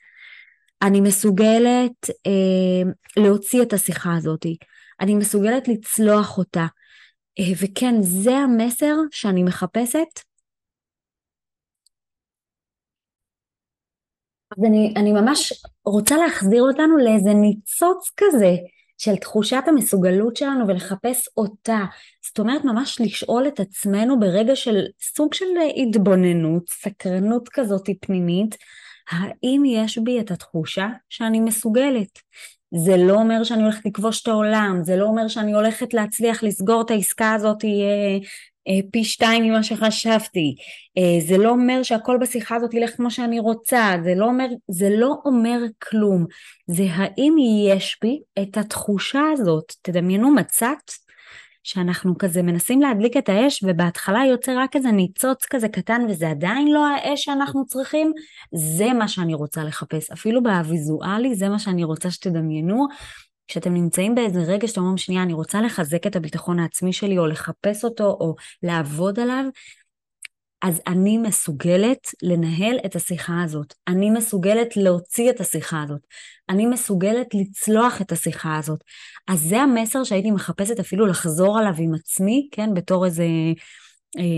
אני 0.83 1.01
מסוגלת 1.01 2.11
אה, 2.27 2.91
להוציא 3.17 3.63
את 3.63 3.73
השיחה 3.73 4.17
הזאתי. 4.17 4.57
אני 5.01 5.15
מסוגלת 5.15 5.69
לצלוח 5.69 6.39
אותה. 6.39 6.67
אה, 7.39 7.53
וכן, 7.63 7.95
זה 8.03 8.33
המסר 8.37 8.95
שאני 9.11 9.43
מחפשת. 9.43 10.21
אז 14.59 14.65
אני, 14.65 14.95
אני 14.97 15.13
ממש 15.13 15.53
רוצה 15.85 16.17
להחזיר 16.17 16.63
אותנו 16.63 16.97
לאיזה 16.97 17.35
ניצוץ 17.35 18.11
כזה 18.17 18.57
של 18.99 19.17
תחושת 19.17 19.63
המסוגלות 19.67 20.37
שלנו 20.37 20.69
ולחפש 20.69 21.29
אותה. 21.37 21.85
זאת 22.27 22.39
אומרת, 22.39 22.65
ממש 22.65 23.01
לשאול 23.01 23.49
את 23.49 23.61
עצמנו 23.61 24.21
ברגע 24.21 24.57
של 24.57 24.85
סוג 25.17 25.35
של 25.35 25.45
התבוננות, 25.77 26.69
סקרנות 26.69 27.49
כזאת 27.49 27.89
פנימית, 28.01 28.57
האם 29.11 29.63
יש 29.67 29.99
בי 29.99 30.21
את 30.21 30.31
התחושה 30.31 30.89
שאני 31.09 31.41
מסוגלת? 31.41 32.19
זה 32.75 32.97
לא 32.97 33.15
אומר 33.15 33.45
שאני 33.45 33.63
הולכת 33.63 33.87
לכבוש 33.87 34.23
את 34.23 34.29
העולם, 34.29 34.81
זה 34.83 34.97
לא 34.97 35.05
אומר 35.05 35.29
שאני 35.29 35.53
הולכת 35.53 35.95
להצליח 35.95 36.43
לסגור 36.43 36.83
את 36.83 36.91
העסקה 36.91 37.35
הזאת 37.35 37.65
אה, 37.65 38.19
פי 38.93 39.05
שתיים 39.05 39.45
ממה 39.45 39.63
שחשבתי. 39.63 40.55
אה, 40.99 41.21
זה 41.27 41.39
לא 41.39 41.51
אומר 41.51 41.83
שהכל 41.83 42.19
בשיחה 42.21 42.57
הזאת 42.57 42.75
ילך 42.75 42.97
כמו 42.97 43.11
שאני 43.11 43.41
רוצה, 43.41 43.95
זה 44.05 44.15
לא 44.15 44.25
אומר, 44.25 44.47
זה 44.71 44.89
לא 44.91 45.15
אומר 45.25 45.61
כלום. 45.83 46.27
זה 46.67 46.85
האם 46.91 47.35
יש 47.67 47.99
בי 48.03 48.21
את 48.43 48.57
התחושה 48.57 49.23
הזאת. 49.33 49.73
תדמיינו 49.83 50.31
מצת 50.31 50.93
שאנחנו 51.63 52.19
כזה 52.19 52.43
מנסים 52.43 52.81
להדליק 52.81 53.17
את 53.17 53.29
האש 53.29 53.65
ובהתחלה 53.67 54.25
יוצא 54.25 54.53
רק 54.57 54.77
איזה 54.77 54.91
ניצוץ 54.91 55.45
כזה 55.51 55.69
קטן 55.69 56.03
וזה 56.09 56.31
עדיין 56.31 56.73
לא 56.73 56.87
האש 56.87 57.25
שאנחנו 57.25 57.67
צריכים, 57.67 58.13
זה 58.55 58.93
מה 58.93 59.09
שאני 59.09 59.35
רוצה 59.35 59.65
לחפש. 59.65 60.11
אפילו 60.11 60.43
בוויזואלי 60.43 61.35
זה 61.35 61.49
מה 61.49 61.59
שאני 61.59 61.85
רוצה 61.85 62.11
שתדמיינו. 62.11 62.87
כשאתם 63.49 63.75
נמצאים 63.75 64.15
באיזה 64.15 64.41
רגע 64.41 64.69
שאתם 64.69 64.81
אומרים, 64.81 64.99
שנייה, 64.99 65.23
אני 65.23 65.33
רוצה 65.33 65.63
לחזק 65.63 66.07
את 66.07 66.17
הביטחון 66.17 66.59
העצמי 66.59 66.93
שלי, 66.93 67.19
או 67.19 67.27
לחפש 67.27 67.85
אותו, 67.85 68.05
או 68.05 68.35
לעבוד 68.63 69.21
עליו, 69.21 69.45
אז 70.63 70.81
אני 70.87 71.19
מסוגלת 71.19 72.09
לנהל 72.23 72.79
את 72.87 72.97
השיחה 72.97 73.43
הזאת. 73.43 73.75
אני 73.89 74.11
מסוגלת 74.11 74.77
להוציא 74.77 75.31
את 75.31 75.41
השיחה 75.41 75.83
הזאת. 75.83 76.01
אני 76.49 76.67
מסוגלת 76.67 77.27
לצלוח 77.35 78.01
את 78.01 78.13
השיחה 78.13 78.59
הזאת. 78.59 78.85
אז 79.29 79.41
זה 79.41 79.61
המסר 79.61 80.05
שהייתי 80.05 80.31
מחפשת 80.31 80.81
אפילו 80.81 81.07
לחזור 81.07 81.59
עליו 81.59 81.75
עם 81.79 81.95
עצמי, 81.95 82.49
כן, 82.53 82.75
בתור 82.75 83.07
איזה 83.07 83.25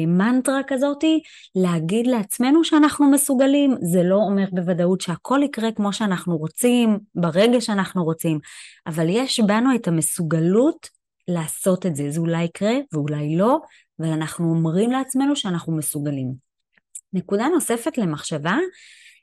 מנטרה 0.06 0.60
כזאתי, 0.66 1.20
להגיד 1.54 2.06
לעצמנו 2.06 2.64
שאנחנו 2.64 3.10
מסוגלים, 3.10 3.74
זה 3.80 4.02
לא 4.02 4.14
אומר 4.14 4.44
בוודאות 4.52 5.00
שהכל 5.00 5.40
יקרה 5.44 5.72
כמו 5.72 5.92
שאנחנו 5.92 6.36
רוצים, 6.36 6.98
ברגע 7.14 7.60
שאנחנו 7.60 8.04
רוצים, 8.04 8.38
אבל 8.86 9.06
יש 9.08 9.40
בנו 9.40 9.74
את 9.74 9.88
המסוגלות 9.88 10.88
לעשות 11.28 11.86
את 11.86 11.96
זה, 11.96 12.10
זה 12.10 12.20
אולי 12.20 12.44
יקרה 12.44 12.72
ואולי 12.92 13.36
לא, 13.36 13.58
אבל 14.00 14.08
אנחנו 14.08 14.50
אומרים 14.50 14.90
לעצמנו 14.90 15.36
שאנחנו 15.36 15.76
מסוגלים. 15.76 16.34
נקודה 17.12 17.48
נוספת 17.48 17.98
למחשבה, 17.98 18.56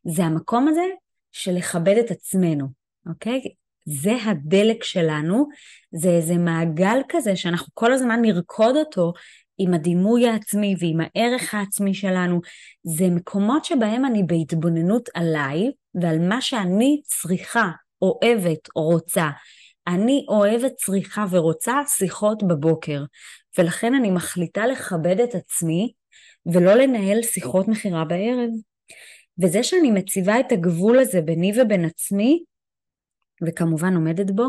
זה 0.08 0.24
המקום 0.24 0.68
הזה 0.68 0.86
של 1.32 1.52
לכבד 1.52 1.96
את 1.98 2.12
עצמנו, 2.12 2.68
אוקיי? 3.10 3.42
זה 3.86 4.14
הדלק 4.26 4.84
שלנו, 4.84 5.48
זה 5.92 6.10
איזה 6.10 6.38
מעגל 6.38 7.02
כזה 7.10 7.36
שאנחנו 7.36 7.68
כל 7.74 7.94
הזמן 7.94 8.22
נרקוד 8.22 8.76
אותו 8.76 9.14
עם 9.58 9.74
הדימוי 9.74 10.28
העצמי 10.28 10.76
ועם 10.80 10.98
הערך 11.02 11.54
העצמי 11.54 11.94
שלנו. 11.94 12.42
זה 12.84 13.10
מקומות 13.10 13.66
שבהם 13.66 14.06
אני 14.06 14.24
בהתבוננות 14.24 15.10
עליי 15.14 15.72
ועל 16.02 16.20
מה 16.20 16.42
שאני 16.42 17.02
צריכה, 17.04 17.72
אוהבת, 18.02 18.68
רוצה. 18.76 19.30
אני 19.88 20.26
אוהבת, 20.30 20.74
צריכה 20.76 21.26
ורוצה 21.30 21.82
שיחות 21.88 22.44
בבוקר, 22.44 23.04
ולכן 23.58 23.94
אני 23.94 24.12
מחליטה 24.12 24.68
לכבד 24.68 25.20
את 25.20 25.36
עצמי 25.36 25.94
ולא 26.46 26.74
לנהל 26.74 27.22
שיחות 27.22 27.68
מכירה 27.68 28.06
בערב. 28.06 28.50
וזה 29.42 29.64
שאני 29.64 29.92
מציבה 29.92 30.40
את 30.40 30.52
הגבול 30.52 31.00
הזה 31.00 31.22
ביני 31.22 31.62
ובין 31.62 31.86
עצמי, 31.86 32.44
וכמובן 33.48 33.96
עומדת 33.96 34.32
בו, 34.32 34.48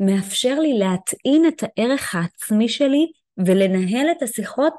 מאפשר 0.00 0.60
לי 0.60 0.78
להטעין 0.78 1.48
את 1.48 1.62
הערך 1.62 2.14
העצמי 2.14 2.68
שלי 2.68 3.12
ולנהל 3.38 4.06
את 4.16 4.22
השיחות 4.22 4.74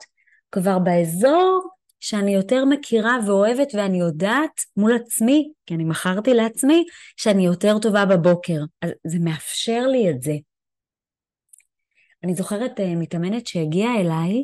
כבר 0.51 0.79
באזור 0.79 1.69
שאני 1.99 2.35
יותר 2.35 2.65
מכירה 2.65 3.17
ואוהבת 3.27 3.67
ואני 3.73 3.99
יודעת 3.99 4.61
מול 4.77 4.95
עצמי, 4.95 5.51
כי 5.65 5.73
אני 5.75 5.83
מכרתי 5.83 6.33
לעצמי, 6.33 6.85
שאני 7.17 7.45
יותר 7.45 7.79
טובה 7.79 8.05
בבוקר. 8.05 8.59
אז 8.81 8.89
זה 9.07 9.17
מאפשר 9.19 9.87
לי 9.87 10.09
את 10.09 10.21
זה. 10.21 10.33
אני 12.23 12.35
זוכרת 12.35 12.79
uh, 12.79 12.83
מתאמנת 12.83 13.47
שהגיעה 13.47 13.99
אליי 13.99 14.43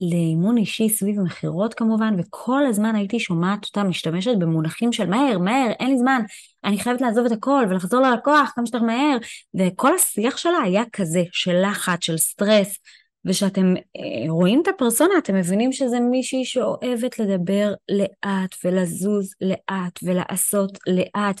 לאימון 0.00 0.56
אישי 0.56 0.88
סביב 0.88 1.20
מכירות 1.20 1.74
כמובן, 1.74 2.14
וכל 2.18 2.66
הזמן 2.66 2.96
הייתי 2.96 3.20
שומעת 3.20 3.64
אותה 3.64 3.82
משתמשת 3.82 4.36
במונחים 4.38 4.92
של 4.92 5.06
מהר, 5.06 5.38
מהר, 5.38 5.70
אין 5.80 5.90
לי 5.90 5.98
זמן, 5.98 6.22
אני 6.64 6.78
חייבת 6.78 7.00
לעזוב 7.00 7.26
את 7.26 7.32
הכל 7.32 7.64
ולחזור 7.70 8.00
ללקוח 8.00 8.52
כמה 8.54 8.66
שיותר 8.66 8.86
מהר, 8.86 9.16
וכל 9.54 9.94
השיח 9.94 10.36
שלה 10.36 10.58
היה 10.64 10.82
כזה, 10.92 11.22
של 11.32 11.62
לחץ, 11.62 12.04
של 12.04 12.16
סטרס, 12.16 12.78
ושאתם 13.24 13.74
אה, 13.76 14.30
רואים 14.30 14.62
את 14.62 14.68
הפרסונה, 14.68 15.14
אתם 15.18 15.34
מבינים 15.34 15.72
שזה 15.72 16.00
מישהי 16.00 16.44
שאוהבת 16.44 17.18
לדבר 17.18 17.74
לאט 17.88 18.54
ולזוז 18.64 19.34
לאט 19.40 19.98
ולעשות 20.02 20.78
לאט. 20.86 21.40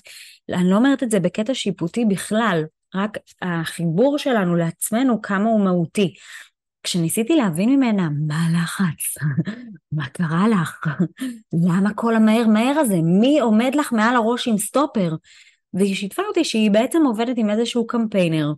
אני 0.52 0.70
לא 0.70 0.76
אומרת 0.76 1.02
את 1.02 1.10
זה 1.10 1.20
בקטע 1.20 1.54
שיפוטי 1.54 2.04
בכלל, 2.04 2.64
רק 2.94 3.18
החיבור 3.42 4.18
שלנו 4.18 4.56
לעצמנו 4.56 5.22
כמה 5.22 5.44
הוא 5.44 5.64
מהותי. 5.64 6.14
כשניסיתי 6.82 7.36
להבין 7.36 7.76
ממנה 7.76 8.08
מה 8.26 8.46
הלחץ, 8.46 9.22
מה 9.96 10.08
קרה 10.08 10.48
לך, 10.48 10.86
למה 11.68 11.94
כל 11.94 12.16
המהר 12.16 12.46
מהר 12.46 12.78
הזה, 12.78 12.96
מי 13.02 13.40
עומד 13.40 13.74
לך 13.74 13.92
מעל 13.92 14.16
הראש 14.16 14.48
עם 14.48 14.58
סטופר, 14.58 15.14
והיא 15.74 15.94
שיתפה 15.94 16.22
אותי 16.28 16.44
שהיא 16.44 16.70
בעצם 16.70 17.02
עובדת 17.06 17.38
עם 17.38 17.50
איזשהו 17.50 17.86
קמפיינר, 17.86 18.52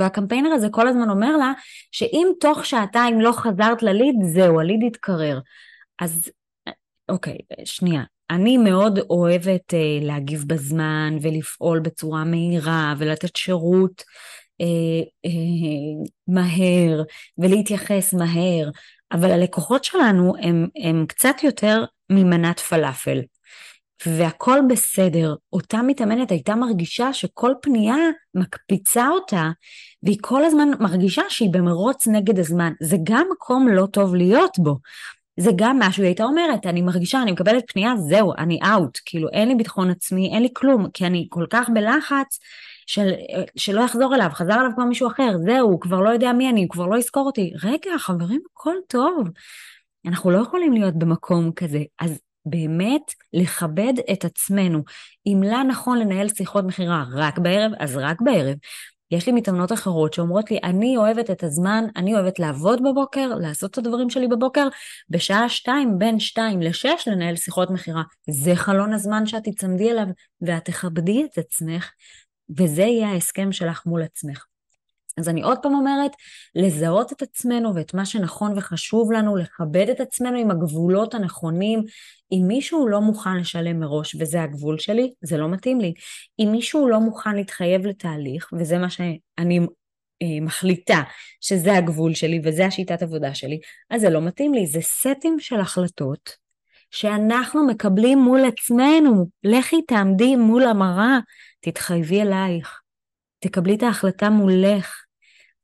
והקמפיינר 0.00 0.50
הזה 0.52 0.68
כל 0.70 0.88
הזמן 0.88 1.10
אומר 1.10 1.36
לה 1.36 1.52
שאם 1.92 2.28
תוך 2.40 2.66
שעתיים 2.66 3.20
לא 3.20 3.32
חזרת 3.32 3.82
לליד, 3.82 4.14
זהו, 4.34 4.60
הליד 4.60 4.82
יתקרר. 4.82 5.40
אז 6.00 6.30
אוקיי, 7.08 7.38
שנייה. 7.64 8.02
אני 8.30 8.56
מאוד 8.56 8.98
אוהבת 9.10 9.74
אה, 9.74 9.98
להגיב 10.00 10.44
בזמן 10.46 11.16
ולפעול 11.22 11.80
בצורה 11.80 12.24
מהירה 12.24 12.94
ולתת 12.98 13.36
שירות 13.36 14.02
אה, 14.60 14.66
אה, 15.24 16.06
מהר 16.28 17.02
ולהתייחס 17.38 18.14
מהר, 18.14 18.70
אבל 19.12 19.30
הלקוחות 19.30 19.84
שלנו 19.84 20.32
הם, 20.42 20.66
הם 20.84 21.06
קצת 21.08 21.36
יותר 21.42 21.84
ממנת 22.10 22.60
פלאפל. 22.60 23.20
והכל 24.06 24.60
בסדר. 24.68 25.34
אותה 25.52 25.82
מתאמנת 25.82 26.30
הייתה 26.30 26.54
מרגישה 26.54 27.12
שכל 27.12 27.52
פנייה 27.62 27.96
מקפיצה 28.34 29.08
אותה, 29.08 29.50
והיא 30.02 30.18
כל 30.20 30.44
הזמן 30.44 30.68
מרגישה 30.80 31.22
שהיא 31.28 31.52
במרוץ 31.52 32.06
נגד 32.06 32.38
הזמן. 32.38 32.72
זה 32.82 32.96
גם 33.04 33.26
מקום 33.32 33.68
לא 33.68 33.86
טוב 33.86 34.14
להיות 34.14 34.58
בו. 34.58 34.78
זה 35.40 35.50
גם 35.56 35.78
משהו, 35.78 36.02
היא 36.02 36.08
הייתה 36.08 36.24
אומרת, 36.24 36.66
אני 36.66 36.82
מרגישה, 36.82 37.22
אני 37.22 37.32
מקבלת 37.32 37.64
פנייה, 37.72 37.96
זהו, 37.96 38.32
אני 38.38 38.58
אאוט, 38.72 38.98
כאילו 39.04 39.28
אין 39.32 39.48
לי 39.48 39.54
ביטחון 39.54 39.90
עצמי, 39.90 40.30
אין 40.34 40.42
לי 40.42 40.48
כלום, 40.54 40.90
כי 40.90 41.06
אני 41.06 41.26
כל 41.30 41.46
כך 41.50 41.68
בלחץ 41.74 42.38
של, 42.86 43.10
שלא 43.56 43.80
יחזור 43.80 44.14
אליו, 44.14 44.30
חזר 44.32 44.54
אליו 44.54 44.70
כבר 44.74 44.84
מישהו 44.84 45.08
אחר, 45.08 45.36
זהו, 45.44 45.70
הוא 45.70 45.80
כבר 45.80 46.00
לא 46.00 46.10
יודע 46.10 46.32
מי 46.32 46.50
אני, 46.50 46.62
הוא 46.62 46.70
כבר 46.70 46.86
לא 46.86 46.96
יזכור 46.96 47.26
אותי. 47.26 47.52
רגע, 47.62 47.98
חברים, 47.98 48.40
הכל 48.52 48.74
טוב. 48.88 49.28
אנחנו 50.06 50.30
לא 50.30 50.38
יכולים 50.38 50.72
להיות 50.72 50.94
במקום 50.98 51.52
כזה. 51.52 51.82
אז 52.00 52.20
באמת 52.46 53.02
לכבד 53.32 53.92
את 54.12 54.24
עצמנו. 54.24 54.82
אם 55.26 55.42
לה 55.42 55.62
נכון 55.62 55.98
לנהל 55.98 56.28
שיחות 56.28 56.64
מכירה 56.64 57.04
רק 57.14 57.38
בערב, 57.38 57.72
אז 57.78 57.96
רק 57.96 58.20
בערב. 58.20 58.56
יש 59.10 59.26
לי 59.26 59.32
מתאמנות 59.32 59.72
אחרות 59.72 60.12
שאומרות 60.14 60.50
לי, 60.50 60.58
אני 60.64 60.96
אוהבת 60.96 61.30
את 61.30 61.42
הזמן, 61.42 61.84
אני 61.96 62.14
אוהבת 62.14 62.38
לעבוד 62.38 62.82
בבוקר, 62.82 63.34
לעשות 63.34 63.70
את 63.70 63.78
הדברים 63.78 64.10
שלי 64.10 64.28
בבוקר, 64.28 64.68
בשעה 65.10 65.48
שתיים, 65.48 65.98
בין 65.98 66.20
שתיים 66.20 66.62
לשש, 66.62 67.04
לנהל 67.06 67.36
שיחות 67.36 67.70
מכירה. 67.70 68.02
זה 68.30 68.56
חלון 68.56 68.92
הזמן 68.92 69.26
שאת 69.26 69.42
תצמדי 69.44 69.90
אליו, 69.90 70.06
ואת 70.40 70.64
תכבדי 70.64 71.24
את 71.24 71.38
עצמך, 71.38 71.90
וזה 72.58 72.82
יהיה 72.82 73.08
ההסכם 73.08 73.52
שלך 73.52 73.86
מול 73.86 74.02
עצמך. 74.02 74.44
אז 75.16 75.28
אני 75.28 75.42
עוד 75.42 75.58
פעם 75.62 75.74
אומרת, 75.74 76.10
לזהות 76.54 77.12
את 77.12 77.22
עצמנו 77.22 77.74
ואת 77.74 77.94
מה 77.94 78.06
שנכון 78.06 78.58
וחשוב 78.58 79.12
לנו, 79.12 79.36
לכבד 79.36 79.88
את 79.88 80.00
עצמנו 80.00 80.38
עם 80.38 80.50
הגבולות 80.50 81.14
הנכונים. 81.14 81.82
אם 82.32 82.44
מישהו 82.48 82.88
לא 82.88 83.00
מוכן 83.00 83.36
לשלם 83.36 83.80
מראש 83.80 84.16
וזה 84.20 84.42
הגבול 84.42 84.78
שלי, 84.78 85.12
זה 85.22 85.36
לא 85.36 85.48
מתאים 85.48 85.80
לי. 85.80 85.94
אם 86.38 86.48
מישהו 86.52 86.88
לא 86.88 87.00
מוכן 87.00 87.34
להתחייב 87.34 87.86
לתהליך, 87.86 88.48
וזה 88.52 88.78
מה 88.78 88.90
שאני 88.90 89.60
אה, 90.22 90.40
מחליטה 90.40 91.02
שזה 91.40 91.76
הגבול 91.76 92.14
שלי 92.14 92.40
וזה 92.44 92.66
השיטת 92.66 93.02
עבודה 93.02 93.34
שלי, 93.34 93.60
אז 93.90 94.00
זה 94.00 94.10
לא 94.10 94.20
מתאים 94.20 94.54
לי. 94.54 94.66
זה 94.66 94.80
סטים 94.80 95.40
של 95.40 95.60
החלטות 95.60 96.30
שאנחנו 96.90 97.66
מקבלים 97.66 98.18
מול 98.18 98.40
עצמנו. 98.44 99.26
לכי 99.44 99.82
תעמדי 99.82 100.36
מול 100.36 100.62
המראה, 100.64 101.18
תתחייבי 101.60 102.22
אלייך. 102.22 102.80
תקבלי 103.40 103.74
את 103.74 103.82
ההחלטה 103.82 104.30
מולך. 104.30 105.03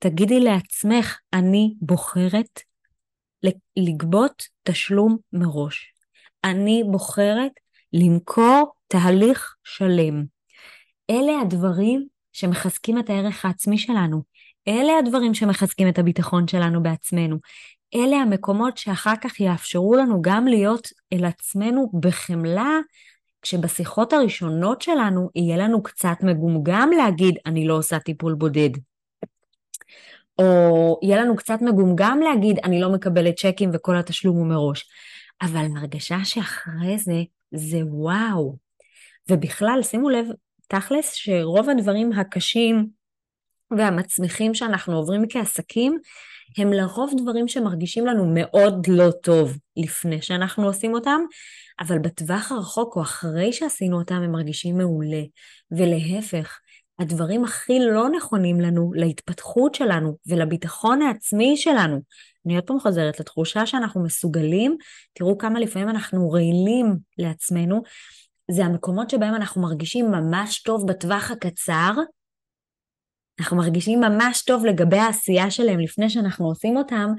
תגידי 0.03 0.41
לעצמך, 0.41 1.19
אני 1.33 1.75
בוחרת 1.81 2.61
לגבות 3.77 4.43
תשלום 4.63 5.17
מראש. 5.33 5.95
אני 6.45 6.83
בוחרת 6.91 7.53
למכור 7.93 8.73
תהליך 8.89 9.55
שלם. 9.65 10.25
אלה 11.11 11.41
הדברים 11.43 12.07
שמחזקים 12.33 12.99
את 12.99 13.11
הערך 13.11 13.45
העצמי 13.45 13.79
שלנו. 13.79 14.23
אלה 14.69 14.93
הדברים 14.99 15.35
שמחזקים 15.35 15.89
את 15.89 15.99
הביטחון 15.99 16.49
שלנו 16.49 16.83
בעצמנו. 16.83 17.37
אלה 17.95 18.17
המקומות 18.17 18.77
שאחר 18.77 19.17
כך 19.21 19.41
יאפשרו 19.41 19.95
לנו 19.95 20.23
גם 20.23 20.47
להיות 20.47 20.89
אל 21.13 21.25
עצמנו 21.25 21.91
בחמלה, 22.01 22.79
כשבשיחות 23.43 24.13
הראשונות 24.13 24.83
שלנו 24.83 25.29
יהיה 25.35 25.57
לנו 25.57 25.83
קצת 25.83 26.17
מגומגם 26.23 26.91
להגיד, 26.97 27.35
אני 27.47 27.67
לא 27.67 27.75
עושה 27.75 27.99
טיפול 27.99 28.35
בודד. 28.35 28.71
או 30.41 30.99
יהיה 31.03 31.21
לנו 31.21 31.37
קצת 31.37 31.59
מגומגם 31.63 32.21
להגיד, 32.21 32.59
אני 32.65 32.81
לא 32.81 32.93
מקבלת 32.93 33.37
צ'קים 33.37 33.71
וכל 33.73 33.97
התשלום 33.97 34.37
הוא 34.37 34.47
מראש. 34.47 34.89
אבל 35.43 35.67
הרגשה 35.77 36.19
שאחרי 36.25 36.99
זה, 36.99 37.23
זה 37.55 37.79
וואו. 37.85 38.57
ובכלל, 39.31 39.81
שימו 39.83 40.11
לב, 40.11 40.27
תכלס, 40.69 41.13
שרוב 41.15 41.71
הדברים 41.71 42.13
הקשים 42.13 42.87
והמצמיחים 43.79 44.55
שאנחנו 44.55 44.97
עוברים 44.97 45.23
כעסקים, 45.29 45.99
הם 46.59 46.73
לרוב 46.73 47.13
דברים 47.17 47.49
שמרגישים 47.49 48.07
לנו 48.07 48.33
מאוד 48.35 48.87
לא 48.89 49.11
טוב 49.11 49.59
לפני 49.77 50.23
שאנחנו 50.23 50.67
עושים 50.67 50.95
אותם, 50.95 51.21
אבל 51.81 51.99
בטווח 51.99 52.53
הרחוק 52.53 52.97
או 52.97 53.03
אחרי 53.03 53.53
שעשינו 53.53 53.99
אותם 53.99 54.15
הם 54.15 54.33
מרגישים 54.33 54.79
מעולה. 54.79 55.23
ולהפך, 55.71 56.59
הדברים 57.01 57.45
הכי 57.45 57.79
לא 57.79 58.09
נכונים 58.09 58.61
לנו, 58.61 58.93
להתפתחות 58.95 59.75
שלנו 59.75 60.17
ולביטחון 60.27 61.03
העצמי 61.03 61.57
שלנו. 61.57 62.01
אני 62.47 62.57
עוד 62.57 62.65
פעם 62.65 62.81
חוזרת 62.81 63.21
לתחושה 63.21 63.67
שאנחנו 63.67 64.05
מסוגלים, 64.05 64.77
תראו 65.13 65.39
כמה 65.39 65.61
לפעמים 65.61 65.89
אנחנו 65.89 66.31
רעילים 66.31 66.97
לעצמנו, 67.19 67.83
זה 68.51 68.65
המקומות 68.65 69.11
שבהם 69.11 69.35
אנחנו 69.35 69.63
מרגישים 69.63 70.11
ממש 70.11 70.63
טוב 70.63 70.87
בטווח 70.87 71.31
הקצר, 71.31 71.91
אנחנו 73.41 73.57
מרגישים 73.57 74.01
ממש 74.01 74.43
טוב 74.43 74.65
לגבי 74.65 74.99
העשייה 74.99 75.51
שלהם 75.51 75.81
לפני 75.81 76.11
שאנחנו 76.11 76.47
עושים 76.47 76.77
אותם, 76.77 77.11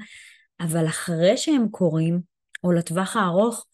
אבל 0.60 0.86
אחרי 0.86 1.36
שהם 1.36 1.68
קורים, 1.70 2.20
או 2.64 2.72
לטווח 2.72 3.16
הארוך, 3.16 3.66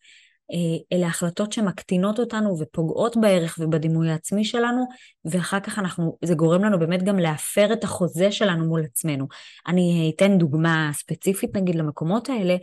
אלה 0.92 1.06
החלטות 1.06 1.52
שמקטינות 1.52 2.20
אותנו 2.20 2.58
ופוגעות 2.58 3.16
בערך 3.16 3.56
ובדימוי 3.60 4.10
העצמי 4.10 4.44
שלנו, 4.44 4.84
ואחר 5.24 5.60
כך 5.60 5.78
אנחנו, 5.78 6.18
זה 6.24 6.34
גורם 6.34 6.64
לנו 6.64 6.78
באמת 6.78 7.02
גם 7.02 7.18
להפר 7.18 7.72
את 7.72 7.84
החוזה 7.84 8.32
שלנו 8.32 8.68
מול 8.68 8.84
עצמנו. 8.84 9.26
אני 9.66 10.12
אתן 10.16 10.38
דוגמה 10.38 10.90
ספציפית 10.92 11.56
נגיד 11.56 11.74
למקומות 11.74 12.28
האלה, 12.28 12.56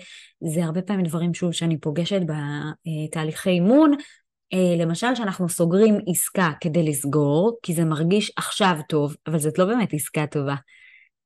זה 0.53 0.63
הרבה 0.63 0.81
פעמים 0.81 1.05
דברים 1.05 1.33
שוב 1.33 1.51
שאני 1.51 1.79
פוגשת 1.79 2.21
בתהליכי 2.21 3.49
אימון, 3.49 3.93
אה, 4.53 4.83
למשל 4.85 5.15
שאנחנו 5.15 5.49
סוגרים 5.49 5.97
עסקה 6.07 6.51
כדי 6.61 6.83
לסגור, 6.83 7.59
כי 7.63 7.73
זה 7.73 7.85
מרגיש 7.85 8.31
עכשיו 8.37 8.77
טוב, 8.89 9.15
אבל 9.27 9.39
זאת 9.39 9.59
לא 9.59 9.65
באמת 9.65 9.93
עסקה 9.93 10.27
טובה. 10.27 10.55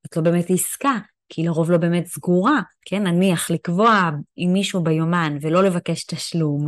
זאת 0.04 0.18
לא 0.18 0.24
באמת 0.24 0.46
עסקה, 0.50 0.98
כי 1.30 1.44
לרוב 1.44 1.72
לא 1.72 1.78
באמת 1.78 2.06
סגורה, 2.06 2.62
כן? 2.86 3.08
נניח 3.08 3.52
לקבוע 3.52 4.10
עם 4.36 4.54
מישהו 4.54 4.84
ביומן 4.84 5.38
ולא 5.42 5.64
לבקש 5.64 6.04
תשלום, 6.04 6.68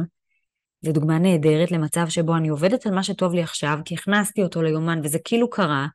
זו 0.82 0.92
דוגמה 0.92 1.20
נהדרת 1.20 1.72
למצב 1.72 2.10
שבו 2.10 2.36
אני 2.36 2.50
עובדת 2.50 2.86
על 2.86 2.96
מה 2.96 3.04
שטוב 3.04 3.34
לי 3.34 3.42
עכשיו, 3.42 3.80
כי 3.86 3.96
הכנסתי 3.96 4.44
אותו 4.44 4.62
ליומן 4.62 5.02
וזה 5.04 5.20
כאילו 5.24 5.50
קרה, 5.50 5.88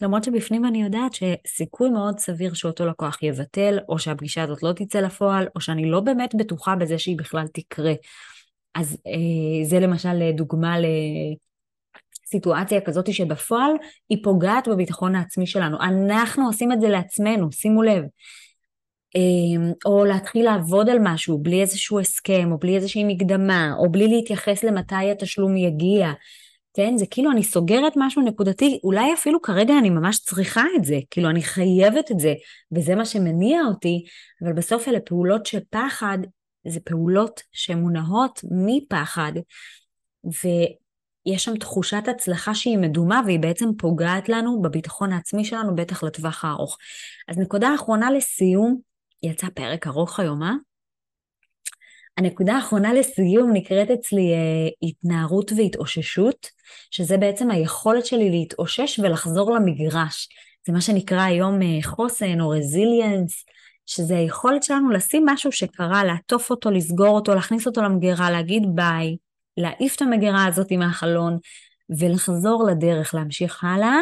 למרות 0.00 0.24
שבפנים 0.24 0.64
אני 0.64 0.82
יודעת 0.82 1.12
שסיכוי 1.14 1.90
מאוד 1.90 2.18
סביר 2.18 2.54
שאותו 2.54 2.86
לקוח 2.86 3.22
יבטל, 3.22 3.78
או 3.88 3.98
שהפגישה 3.98 4.42
הזאת 4.42 4.62
לא 4.62 4.72
תצא 4.72 5.00
לפועל, 5.00 5.46
או 5.56 5.60
שאני 5.60 5.90
לא 5.90 6.00
באמת 6.00 6.34
בטוחה 6.34 6.76
בזה 6.76 6.98
שהיא 6.98 7.18
בכלל 7.18 7.46
תקרה. 7.52 7.92
אז 8.74 8.96
אה, 9.06 9.68
זה 9.68 9.80
למשל 9.80 10.30
דוגמה 10.36 10.76
סיטואציה 12.30 12.80
כזאת 12.80 13.12
שבפועל 13.12 13.72
היא 14.08 14.18
פוגעת 14.24 14.68
בביטחון 14.68 15.14
העצמי 15.14 15.46
שלנו. 15.46 15.76
אנחנו 15.80 16.46
עושים 16.46 16.72
את 16.72 16.80
זה 16.80 16.88
לעצמנו, 16.88 17.52
שימו 17.52 17.82
לב. 17.82 18.02
אמ, 19.14 19.72
או 19.86 20.04
להתחיל 20.04 20.44
לעבוד 20.44 20.88
על 20.88 20.98
משהו 21.02 21.38
בלי 21.38 21.60
איזשהו 21.60 22.00
הסכם, 22.00 22.52
או 22.52 22.58
בלי 22.58 22.76
איזושהי 22.76 23.04
מקדמה, 23.04 23.74
או 23.78 23.92
בלי 23.92 24.08
להתייחס 24.08 24.64
למתי 24.64 25.10
התשלום 25.10 25.56
יגיע. 25.56 26.12
כן, 26.74 26.96
זה 26.96 27.06
כאילו 27.10 27.30
אני 27.30 27.42
סוגרת 27.42 27.92
משהו 27.96 28.22
נקודתי, 28.22 28.80
אולי 28.84 29.14
אפילו 29.14 29.42
כרגע 29.42 29.78
אני 29.78 29.90
ממש 29.90 30.18
צריכה 30.18 30.62
את 30.76 30.84
זה, 30.84 30.98
כאילו 31.10 31.30
אני 31.30 31.42
חייבת 31.42 32.10
את 32.10 32.20
זה, 32.20 32.34
וזה 32.72 32.94
מה 32.94 33.04
שמניע 33.04 33.60
אותי, 33.68 34.04
אבל 34.42 34.52
בסוף 34.52 34.88
אלה 34.88 35.00
פעולות 35.00 35.46
של 35.46 35.58
פחד, 35.70 36.18
זה 36.66 36.80
פעולות 36.80 37.40
שמונעות 37.52 38.40
מפחד, 38.50 39.32
יש 41.34 41.44
שם 41.44 41.56
תחושת 41.56 42.08
הצלחה 42.08 42.54
שהיא 42.54 42.78
מדומה 42.78 43.20
והיא 43.26 43.38
בעצם 43.38 43.68
פוגעת 43.78 44.28
לנו 44.28 44.62
בביטחון 44.62 45.12
העצמי 45.12 45.44
שלנו, 45.44 45.76
בטח 45.76 46.02
לטווח 46.02 46.44
הארוך. 46.44 46.78
אז 47.28 47.38
נקודה 47.38 47.74
אחרונה 47.74 48.10
לסיום, 48.10 48.80
יצא 49.22 49.46
פרק 49.54 49.86
ארוך 49.86 50.20
היום, 50.20 50.42
אה? 50.42 50.52
הנקודה 52.16 52.54
האחרונה 52.54 52.92
לסיום 52.92 53.52
נקראת 53.52 53.90
אצלי 53.90 54.32
אה, 54.32 54.88
התנערות 54.88 55.52
והתאוששות, 55.56 56.50
שזה 56.90 57.16
בעצם 57.16 57.50
היכולת 57.50 58.06
שלי 58.06 58.30
להתאושש 58.30 58.98
ולחזור 58.98 59.54
למגרש. 59.54 60.28
זה 60.66 60.72
מה 60.72 60.80
שנקרא 60.80 61.20
היום 61.20 61.62
אה, 61.62 61.82
חוסן 61.82 62.40
או 62.40 62.48
רזיליאנס, 62.48 63.44
שזה 63.86 64.16
היכולת 64.16 64.62
שלנו 64.62 64.90
לשים 64.90 65.22
משהו 65.26 65.52
שקרה, 65.52 66.04
לעטוף 66.04 66.50
אותו, 66.50 66.70
לסגור 66.70 67.08
אותו, 67.08 67.34
להכניס 67.34 67.66
אותו 67.66 67.82
למגירה, 67.82 68.30
להגיד 68.30 68.62
ביי, 68.74 69.16
להעיף 69.58 69.96
את 69.96 70.02
המגירה 70.02 70.46
הזאת 70.46 70.72
מהחלון 70.72 71.38
ולחזור 71.98 72.64
לדרך, 72.70 73.14
להמשיך 73.14 73.64
הלאה. 73.64 73.96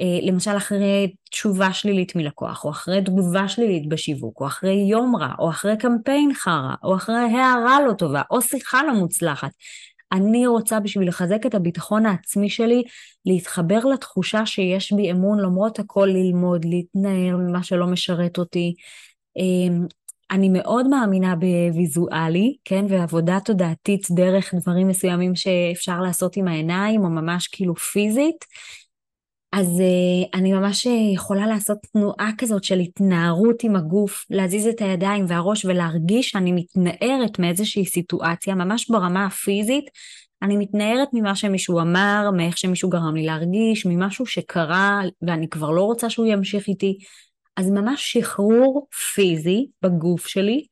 אה, 0.00 0.18
למשל 0.22 0.56
אחרי 0.56 1.12
תשובה 1.30 1.72
שלילית 1.72 2.16
מלקוח, 2.16 2.64
או 2.64 2.70
אחרי 2.70 3.04
תגובה 3.04 3.48
שלילית 3.48 3.88
בשיווק, 3.88 4.40
או 4.40 4.46
אחרי 4.46 4.86
יום 4.90 5.16
רע, 5.16 5.32
או 5.38 5.50
אחרי 5.50 5.76
קמפיין 5.76 6.34
חרא, 6.34 6.74
או 6.82 6.96
אחרי 6.96 7.16
הערה 7.16 7.78
לא 7.86 7.92
טובה, 7.92 8.22
או 8.30 8.42
שיחה 8.42 8.82
לא 8.82 8.92
מוצלחת. 8.94 9.50
אני 10.12 10.46
רוצה 10.46 10.80
בשביל 10.80 11.08
לחזק 11.08 11.46
את 11.46 11.54
הביטחון 11.54 12.06
העצמי 12.06 12.50
שלי, 12.50 12.82
להתחבר 13.26 13.84
לתחושה 13.84 14.46
שיש 14.46 14.92
בי 14.92 15.10
אמון 15.10 15.40
למרות 15.40 15.78
הכל 15.78 16.08
ללמוד, 16.12 16.64
להתנער 16.64 17.36
ממה 17.36 17.62
שלא 17.62 17.86
משרת 17.86 18.38
אותי, 18.38 18.74
אה, 19.38 19.76
אני 20.30 20.48
מאוד 20.48 20.88
מאמינה 20.88 21.34
בוויזואלי, 21.36 22.56
כן, 22.64 22.84
ועבודה 22.88 23.38
תודעתית 23.44 24.06
דרך 24.10 24.54
דברים 24.54 24.88
מסוימים 24.88 25.34
שאפשר 25.34 26.00
לעשות 26.00 26.36
עם 26.36 26.48
העיניים, 26.48 27.04
או 27.04 27.10
ממש 27.10 27.48
כאילו 27.48 27.74
פיזית. 27.74 28.44
אז 29.52 29.66
uh, 29.66 30.38
אני 30.38 30.52
ממש 30.52 30.86
יכולה 31.14 31.46
לעשות 31.46 31.78
תנועה 31.92 32.30
כזאת 32.38 32.64
של 32.64 32.78
התנערות 32.78 33.64
עם 33.64 33.76
הגוף, 33.76 34.24
להזיז 34.30 34.66
את 34.66 34.80
הידיים 34.80 35.24
והראש 35.28 35.64
ולהרגיש 35.64 36.30
שאני 36.30 36.52
מתנערת 36.52 37.38
מאיזושהי 37.38 37.86
סיטואציה, 37.86 38.54
ממש 38.54 38.90
ברמה 38.90 39.26
הפיזית. 39.26 39.84
אני 40.42 40.56
מתנערת 40.56 41.08
ממה 41.12 41.36
שמישהו 41.36 41.80
אמר, 41.80 42.30
מאיך 42.36 42.58
שמישהו 42.58 42.90
גרם 42.90 43.16
לי 43.16 43.26
להרגיש, 43.26 43.86
ממשהו 43.86 44.26
שקרה 44.26 45.00
ואני 45.22 45.48
כבר 45.48 45.70
לא 45.70 45.82
רוצה 45.82 46.10
שהוא 46.10 46.26
ימשיך 46.26 46.68
איתי. 46.68 46.98
אז 47.56 47.70
ממש 47.70 48.12
שחרור 48.12 48.86
פיזי 49.14 49.66
בגוף 49.82 50.26
שלי, 50.26 50.66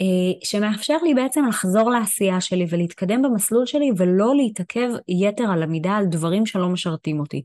אה, 0.00 0.44
שמאפשר 0.44 0.96
לי 1.02 1.14
בעצם 1.14 1.46
לחזור 1.48 1.90
לעשייה 1.90 2.40
שלי 2.40 2.66
ולהתקדם 2.70 3.22
במסלול 3.22 3.66
שלי 3.66 3.90
ולא 3.96 4.36
להתעכב 4.36 4.88
יתר 5.08 5.44
על 5.52 5.62
המידה 5.62 5.96
על 5.96 6.06
דברים 6.06 6.46
שלא 6.46 6.68
משרתים 6.68 7.20
אותי. 7.20 7.42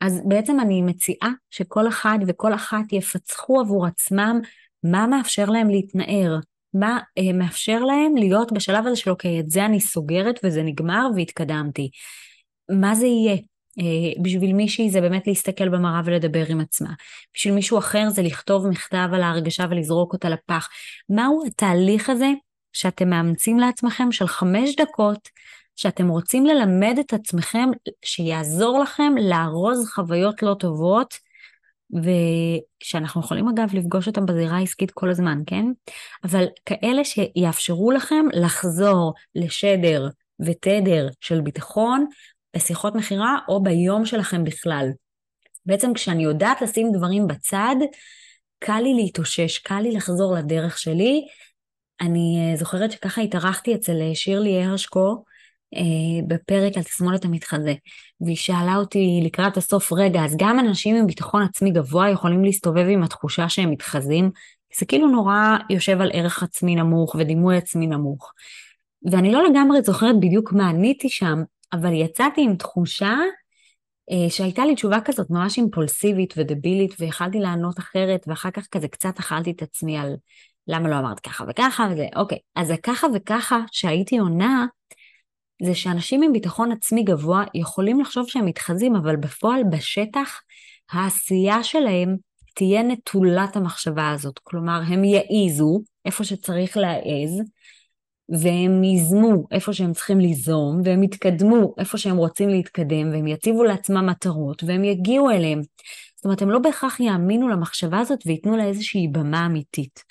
אז 0.00 0.20
בעצם 0.28 0.60
אני 0.60 0.82
מציעה 0.82 1.30
שכל 1.50 1.88
אחד 1.88 2.18
וכל 2.26 2.54
אחת 2.54 2.92
יפצחו 2.92 3.60
עבור 3.60 3.86
עצמם 3.86 4.40
מה 4.84 5.06
מאפשר 5.06 5.44
להם 5.44 5.70
להתנער, 5.70 6.38
מה 6.74 6.98
אה, 7.18 7.32
מאפשר 7.32 7.78
להם 7.78 8.16
להיות 8.16 8.52
בשלב 8.52 8.86
הזה 8.86 8.96
של 8.96 9.10
אוקיי, 9.10 9.40
את 9.40 9.50
זה 9.50 9.64
אני 9.64 9.80
סוגרת 9.80 10.40
וזה 10.44 10.62
נגמר 10.62 11.06
והתקדמתי. 11.16 11.90
מה 12.70 12.94
זה 12.94 13.06
יהיה? 13.06 13.36
אה, 13.78 14.22
בשביל 14.22 14.52
מישהי 14.52 14.90
זה 14.90 15.00
באמת 15.00 15.26
להסתכל 15.26 15.68
במראה 15.68 16.00
ולדבר 16.04 16.44
עם 16.48 16.60
עצמה. 16.60 16.90
בשביל 17.34 17.54
מישהו 17.54 17.78
אחר 17.78 18.10
זה 18.10 18.22
לכתוב 18.22 18.68
מכתב 18.68 19.08
על 19.12 19.22
ההרגשה 19.22 19.64
ולזרוק 19.70 20.12
אותה 20.12 20.28
לפח. 20.28 20.68
מהו 21.08 21.42
התהליך 21.46 22.10
הזה 22.10 22.30
שאתם 22.72 23.10
מאמצים 23.10 23.58
לעצמכם 23.58 24.12
של 24.12 24.26
חמש 24.26 24.76
דקות, 24.76 25.28
שאתם 25.76 26.08
רוצים 26.08 26.46
ללמד 26.46 26.96
את 27.00 27.12
עצמכם, 27.12 27.68
שיעזור 28.04 28.78
לכם 28.78 29.12
לארוז 29.20 29.88
חוויות 29.88 30.42
לא 30.42 30.54
טובות, 30.58 31.14
ושאנחנו 31.92 33.20
יכולים 33.20 33.48
אגב 33.48 33.74
לפגוש 33.74 34.06
אותם 34.06 34.26
בזירה 34.26 34.56
העסקית 34.56 34.90
כל 34.90 35.10
הזמן, 35.10 35.38
כן? 35.46 35.66
אבל 36.24 36.44
כאלה 36.66 37.04
שיאפשרו 37.04 37.90
לכם 37.90 38.24
לחזור 38.32 39.14
לשדר 39.34 40.08
ותדר 40.46 41.08
של 41.20 41.40
ביטחון, 41.40 42.06
בשיחות 42.56 42.94
מכירה 42.94 43.38
או 43.48 43.62
ביום 43.62 44.06
שלכם 44.06 44.44
בכלל. 44.44 44.88
בעצם 45.66 45.94
כשאני 45.94 46.24
יודעת 46.24 46.62
לשים 46.62 46.92
דברים 46.92 47.26
בצד, 47.26 47.76
קל 48.58 48.80
לי 48.82 48.94
להתאושש, 48.94 49.58
קל 49.58 49.80
לי 49.80 49.92
לחזור 49.92 50.34
לדרך 50.34 50.78
שלי. 50.78 51.26
אני 52.00 52.50
אה, 52.52 52.56
זוכרת 52.56 52.92
שככה 52.92 53.20
התארחתי 53.20 53.74
אצל 53.74 54.00
אה, 54.00 54.14
שירלי 54.14 54.64
הרשקו 54.64 55.24
אה, 55.74 56.26
בפרק 56.28 56.76
על 56.76 56.82
תסמונת 56.82 57.24
המתחזה, 57.24 57.74
והיא 58.20 58.36
שאלה 58.36 58.76
אותי 58.76 59.20
לקראת 59.24 59.56
הסוף, 59.56 59.92
רגע, 59.92 60.24
אז 60.24 60.36
גם 60.38 60.58
אנשים 60.58 60.96
עם 60.96 61.06
ביטחון 61.06 61.42
עצמי 61.42 61.70
גבוה 61.70 62.10
יכולים 62.10 62.44
להסתובב 62.44 62.86
עם 62.88 63.02
התחושה 63.02 63.48
שהם 63.48 63.70
מתחזים? 63.70 64.30
זה 64.78 64.86
כאילו 64.86 65.08
נורא 65.08 65.56
יושב 65.70 66.00
על 66.00 66.10
ערך 66.12 66.42
עצמי 66.42 66.74
נמוך 66.74 67.14
ודימוי 67.18 67.56
עצמי 67.56 67.86
נמוך. 67.86 68.32
ואני 69.10 69.32
לא 69.32 69.44
לגמרי 69.50 69.82
זוכרת 69.82 70.20
בדיוק 70.20 70.52
מה 70.52 70.68
עניתי 70.68 71.08
שם, 71.08 71.42
אבל 71.72 71.92
יצאתי 71.92 72.40
עם 72.40 72.56
תחושה 72.56 73.16
אה, 74.10 74.30
שהייתה 74.30 74.66
לי 74.66 74.74
תשובה 74.74 75.00
כזאת 75.04 75.30
ממש 75.30 75.58
אימפולסיבית 75.58 76.34
ודבילית, 76.36 76.94
ויכלתי 77.00 77.38
לענות 77.38 77.78
אחרת, 77.78 78.24
ואחר 78.26 78.50
כך 78.50 78.66
כזה 78.66 78.88
קצת 78.88 79.18
אכלתי 79.18 79.50
את 79.50 79.62
עצמי 79.62 79.98
על 79.98 80.16
למה 80.68 80.88
לא 80.88 80.98
אמרת 80.98 81.20
ככה 81.20 81.44
וככה, 81.48 81.88
וזה, 81.92 82.06
אוקיי. 82.16 82.38
אז 82.54 82.70
הככה 82.70 83.06
וככה 83.14 83.58
שהייתי 83.72 84.18
עונה, 84.18 84.66
זה 85.62 85.74
שאנשים 85.74 86.22
עם 86.22 86.32
ביטחון 86.32 86.72
עצמי 86.72 87.02
גבוה 87.02 87.44
יכולים 87.54 88.00
לחשוב 88.00 88.28
שהם 88.28 88.46
מתחזים, 88.46 88.96
אבל 88.96 89.16
בפועל, 89.16 89.62
בשטח, 89.70 90.40
העשייה 90.90 91.62
שלהם 91.62 92.16
תהיה 92.54 92.82
נטולת 92.82 93.56
המחשבה 93.56 94.10
הזאת. 94.10 94.38
כלומר, 94.42 94.80
הם 94.86 95.04
יעיזו 95.04 95.80
איפה 96.04 96.24
שצריך 96.24 96.76
להעז, 96.76 97.42
והם 98.28 98.84
ייזמו 98.84 99.44
איפה 99.50 99.72
שהם 99.72 99.92
צריכים 99.92 100.20
ליזום, 100.20 100.80
והם 100.84 101.02
יתקדמו 101.02 101.74
איפה 101.78 101.98
שהם 101.98 102.16
רוצים 102.16 102.48
להתקדם, 102.48 103.10
והם 103.12 103.26
יציבו 103.26 103.64
לעצמם 103.64 104.06
מטרות, 104.06 104.64
והם 104.64 104.84
יגיעו 104.84 105.30
אליהם. 105.30 105.60
זאת 106.16 106.24
אומרת, 106.24 106.42
הם 106.42 106.50
לא 106.50 106.58
בהכרח 106.58 107.00
יאמינו 107.00 107.48
למחשבה 107.48 107.98
הזאת 107.98 108.18
וייתנו 108.26 108.56
לה 108.56 108.64
איזושהי 108.64 109.08
במה 109.08 109.46
אמיתית. 109.46 110.04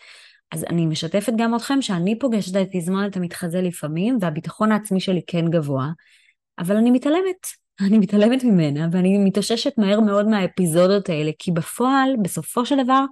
אז 0.52 0.64
אני 0.64 0.86
משתפת 0.86 1.34
גם 1.38 1.56
אתכם 1.56 1.82
שאני 1.82 2.20
פוגשת 2.20 2.56
את 2.56 2.68
תזמונת 2.72 3.18
המתחזה 3.18 3.62
לפעמים, 3.62 4.18
והביטחון 4.22 4.72
העצמי 4.72 5.00
שלי 5.00 5.22
כן 5.28 5.50
גבוה, 5.50 5.90
אבל 6.60 6.76
אני 6.78 6.92
מתעלמת. 6.92 7.48
אני 7.82 7.98
מתעלמת 7.98 8.44
ממנה, 8.44 8.88
ואני 8.92 9.18
מתאוששת 9.18 9.78
מהר 9.78 10.00
מאוד 10.00 10.28
מהאפיזודות 10.28 11.10
האלה, 11.10 11.32
כי 11.40 11.52
בפועל, 11.52 12.16
בסופו 12.22 12.66
של 12.66 12.84
דבר, 12.84 13.06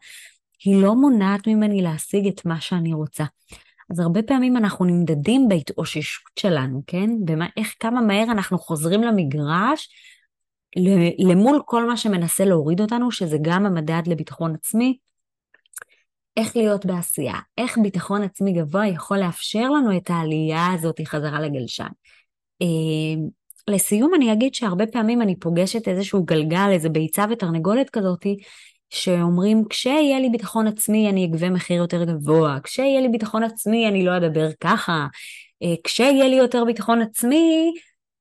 היא 0.63 0.81
לא 0.81 0.95
מונעת 0.95 1.47
ממני 1.47 1.81
להשיג 1.81 2.27
את 2.27 2.45
מה 2.45 2.61
שאני 2.61 2.93
רוצה. 2.93 3.23
אז 3.89 3.99
הרבה 3.99 4.23
פעמים 4.23 4.57
אנחנו 4.57 4.85
נמדדים 4.85 5.47
בהתאוששות 5.47 6.31
שלנו, 6.39 6.81
כן? 6.87 7.09
במה, 7.25 7.45
איך 7.57 7.73
כמה 7.79 8.01
מהר 8.01 8.23
אנחנו 8.23 8.59
חוזרים 8.59 9.03
למגרש 9.03 9.89
למול 11.19 11.61
כל 11.65 11.87
מה 11.87 11.97
שמנסה 11.97 12.45
להוריד 12.45 12.81
אותנו, 12.81 13.11
שזה 13.11 13.37
גם 13.41 13.65
המדד 13.65 14.01
לביטחון 14.07 14.55
עצמי, 14.55 14.97
איך 16.37 16.55
להיות 16.55 16.85
בעשייה, 16.85 17.35
איך 17.57 17.77
ביטחון 17.77 18.21
עצמי 18.23 18.53
גבוה 18.53 18.87
יכול 18.87 19.17
לאפשר 19.17 19.69
לנו 19.69 19.97
את 19.97 20.09
העלייה 20.09 20.67
הזאת 20.73 21.01
חזרה 21.05 21.39
לגלשן. 21.39 21.87
אה, 22.61 22.67
לסיום 23.67 24.13
אני 24.15 24.33
אגיד 24.33 24.53
שהרבה 24.55 24.87
פעמים 24.87 25.21
אני 25.21 25.39
פוגשת 25.39 25.87
איזשהו 25.87 26.23
גלגל, 26.23 26.69
איזה 26.71 26.89
ביצה 26.89 27.25
ותרנגולת 27.29 27.89
כזאתי, 27.89 28.37
שאומרים, 28.89 29.63
כשיהיה 29.69 30.19
לי 30.19 30.29
ביטחון 30.29 30.67
עצמי 30.67 31.09
אני 31.09 31.25
אגבה 31.25 31.49
מחיר 31.49 31.77
יותר 31.77 32.03
גבוה, 32.03 32.57
כשיהיה 32.63 33.01
לי 33.01 33.09
ביטחון 33.09 33.43
עצמי 33.43 33.87
אני 33.87 34.05
לא 34.05 34.17
אדבר 34.17 34.49
ככה, 34.61 35.07
אה, 35.63 35.73
כשיהיה 35.83 36.27
לי 36.27 36.35
יותר 36.35 36.65
ביטחון 36.65 37.01
עצמי, 37.01 37.73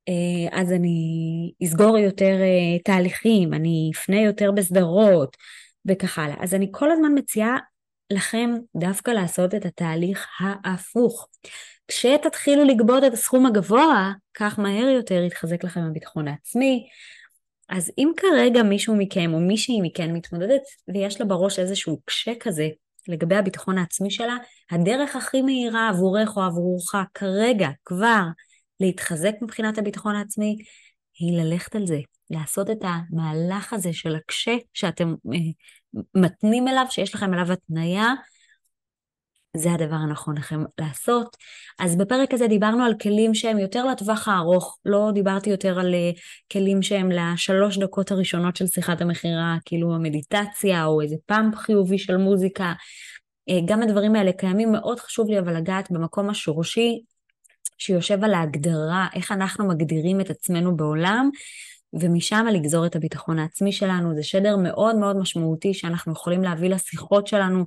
אה, 0.09 0.61
אז 0.61 0.73
אני 0.73 1.53
אסגור 1.65 1.99
יותר 1.99 2.37
תהליכים, 2.85 3.55
אני 3.55 3.91
אפנה 3.95 4.21
יותר 4.21 4.53
בסדרות 4.53 5.37
וכך 5.87 6.19
הלאה. 6.19 6.37
אז 6.41 6.55
אני 6.55 6.69
כל 6.71 6.91
הזמן 6.91 7.13
מציעה 7.15 7.57
לכם 8.11 8.51
דווקא 8.77 9.11
לעשות 9.11 9.55
את 9.55 9.67
התהליך 9.67 10.27
ההפוך. 10.41 11.29
כשתתחילו 11.89 12.65
לגבות 12.65 13.05
את 13.05 13.13
הסכום 13.13 13.47
הגבוה, 13.47 14.13
כך 14.35 14.59
מהר 14.59 14.89
יותר 14.89 15.23
יתחזק 15.23 15.65
לכם 15.65 15.81
הביטחון 15.81 16.29
העצמי. 16.29 16.87
אז 17.69 17.93
אם 17.99 18.13
כרגע 18.17 18.63
מישהו 18.63 18.97
מכם 18.97 19.35
או 19.35 19.41
מישהי 19.41 19.81
מכן 19.83 20.13
מתמודדת 20.13 20.63
ויש 20.89 21.21
לה 21.21 21.27
בראש 21.27 21.59
איזשהו 21.59 22.01
קשה 22.05 22.33
כזה 22.41 22.69
לגבי 23.09 23.37
הביטחון 23.37 23.79
העצמי 23.79 24.11
שלה, 24.11 24.37
הדרך 24.71 25.17
הכי 25.17 25.43
מהירה 25.43 25.89
עבורך 25.89 26.37
או 26.37 26.43
עבורך 26.43 26.95
כרגע 27.15 27.69
כבר 27.85 28.23
להתחזק 28.81 29.33
מבחינת 29.43 29.79
הביטחון 29.79 30.15
העצמי 30.15 30.57
היא 31.19 31.43
ללכת 31.43 31.77
על 31.77 31.87
זה, 31.87 31.99
לעשות 32.31 32.71
את 32.71 32.79
המהלך 32.83 33.73
הזה 33.73 33.93
של 33.93 34.17
הקשה 34.17 34.57
שאתם 34.75 35.15
אה, 35.35 35.39
מתנים 36.15 36.69
אליו, 36.69 36.87
שיש 36.91 37.15
לכם 37.15 37.35
אליו 37.35 37.53
התניה, 37.53 38.15
זה 39.59 39.73
הדבר 39.73 39.97
הנכון 39.97 40.39
לכם 40.39 40.65
לעשות. 40.81 41.37
אז 41.79 41.97
בפרק 41.97 42.35
הזה 42.35 42.47
דיברנו 42.47 42.85
על 42.85 42.95
כלים 43.03 43.35
שהם 43.35 43.59
יותר 43.59 43.85
לטווח 43.85 44.29
הארוך, 44.29 44.79
לא 44.85 45.11
דיברתי 45.15 45.51
יותר 45.51 45.81
על 45.81 45.95
אה, 45.95 46.11
כלים 46.53 46.83
שהם 46.83 47.11
לשלוש 47.11 47.79
דקות 47.79 48.11
הראשונות 48.11 48.57
של 48.57 48.67
שיחת 48.67 49.01
המכירה, 49.01 49.57
כאילו 49.65 49.95
המדיטציה 49.95 50.85
או 50.85 51.01
איזה 51.01 51.17
פאמפ 51.27 51.55
חיובי 51.55 51.99
של 51.99 52.17
מוזיקה. 52.17 52.73
אה, 53.49 53.59
גם 53.65 53.83
הדברים 53.83 54.15
האלה 54.15 54.33
קיימים, 54.33 54.73
מאוד 54.73 55.01
חשוב 55.01 55.29
לי 55.29 55.39
אבל 55.39 55.57
לגעת 55.57 55.91
במקום 55.91 56.31
השורשי 56.31 57.01
שיושב 57.79 58.25
על 58.25 58.35
ההגדרה, 58.35 59.07
איך 59.15 59.33
אנחנו 59.33 59.69
מגדירים 59.69 60.21
את 60.21 60.31
עצמנו 60.31 60.77
בעולם, 60.77 61.31
ומשם 61.93 62.47
לגזור 62.53 62.87
את 62.87 62.97
הביטחון 62.97 63.39
העצמי 63.39 63.73
שלנו. 63.73 64.15
זה 64.15 64.23
שדר 64.23 64.57
מאוד 64.57 64.97
מאוד 64.97 65.17
משמעותי 65.17 65.75
שאנחנו 65.75 66.13
יכולים 66.13 66.43
להביא 66.43 66.71
לשיחות 66.71 67.27
שלנו. 67.27 67.65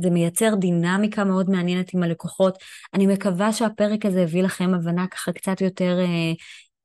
זה 0.00 0.10
מייצר 0.10 0.54
דינמיקה 0.54 1.24
מאוד 1.24 1.50
מעניינת 1.50 1.94
עם 1.94 2.02
הלקוחות. 2.02 2.58
אני 2.94 3.06
מקווה 3.06 3.52
שהפרק 3.52 4.06
הזה 4.06 4.22
הביא 4.22 4.42
לכם 4.42 4.74
הבנה 4.74 5.06
ככה 5.06 5.32
קצת 5.32 5.60
יותר 5.60 5.98
אה, 6.00 6.32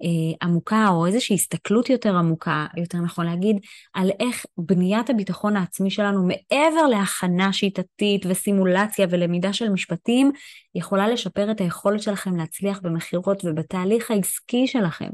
אה, 0.03 0.47
עמוקה, 0.47 0.87
או 0.89 1.05
איזושהי 1.05 1.35
הסתכלות 1.35 1.89
יותר 1.89 2.17
עמוקה, 2.17 2.65
יותר 2.77 2.97
נכון 2.97 3.25
להגיד, 3.25 3.57
על 3.93 4.11
איך 4.19 4.45
בניית 4.57 5.09
הביטחון 5.09 5.55
העצמי 5.55 5.91
שלנו, 5.91 6.27
מעבר 6.27 6.87
להכנה 6.89 7.53
שיטתית 7.53 8.25
וסימולציה 8.25 9.07
ולמידה 9.09 9.53
של 9.53 9.69
משפטים, 9.69 10.31
יכולה 10.75 11.07
לשפר 11.07 11.51
את 11.51 11.61
היכולת 11.61 12.01
שלכם 12.01 12.35
להצליח 12.35 12.79
במכירות 12.83 13.45
ובתהליך 13.45 14.11
העסקי 14.11 14.67
שלכם. 14.67 15.09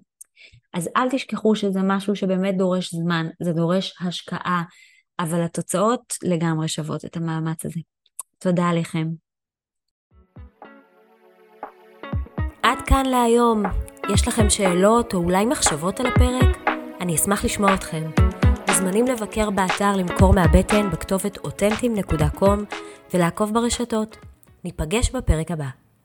אז 0.73 0.89
אל 0.97 1.09
תשכחו 1.09 1.55
שזה 1.55 1.79
משהו 1.83 2.15
שבאמת 2.15 2.57
דורש 2.57 2.93
זמן, 2.93 3.27
זה 3.43 3.53
דורש 3.53 3.93
השקעה, 4.01 4.63
אבל 5.19 5.41
התוצאות 5.41 6.13
לגמרי 6.23 6.67
שוות 6.67 7.05
את 7.05 7.17
המאמץ 7.17 7.65
הזה. 7.65 7.79
תודה 8.39 8.69
עליכם. 8.69 9.07
עד 12.63 12.77
כאן 12.85 13.05
להיום. 13.05 13.63
יש 14.13 14.27
לכם 14.27 14.49
שאלות 14.49 15.13
או 15.13 15.19
אולי 15.19 15.45
מחשבות 15.45 15.99
על 15.99 16.05
הפרק? 16.05 16.57
אני 17.01 17.15
אשמח 17.15 17.45
לשמוע 17.45 17.73
אתכם. 17.73 18.09
מוזמנים 18.67 19.05
לבקר 19.05 19.49
באתר 19.49 19.95
למכור 19.95 20.33
מהבטן 20.33 20.89
בכתובת 20.91 21.37
אותנטים.com 21.37 22.75
ולעקוב 23.13 23.53
ברשתות. 23.53 24.17
ניפגש 24.63 25.11
בפרק 25.11 25.51
הבא. 25.51 25.88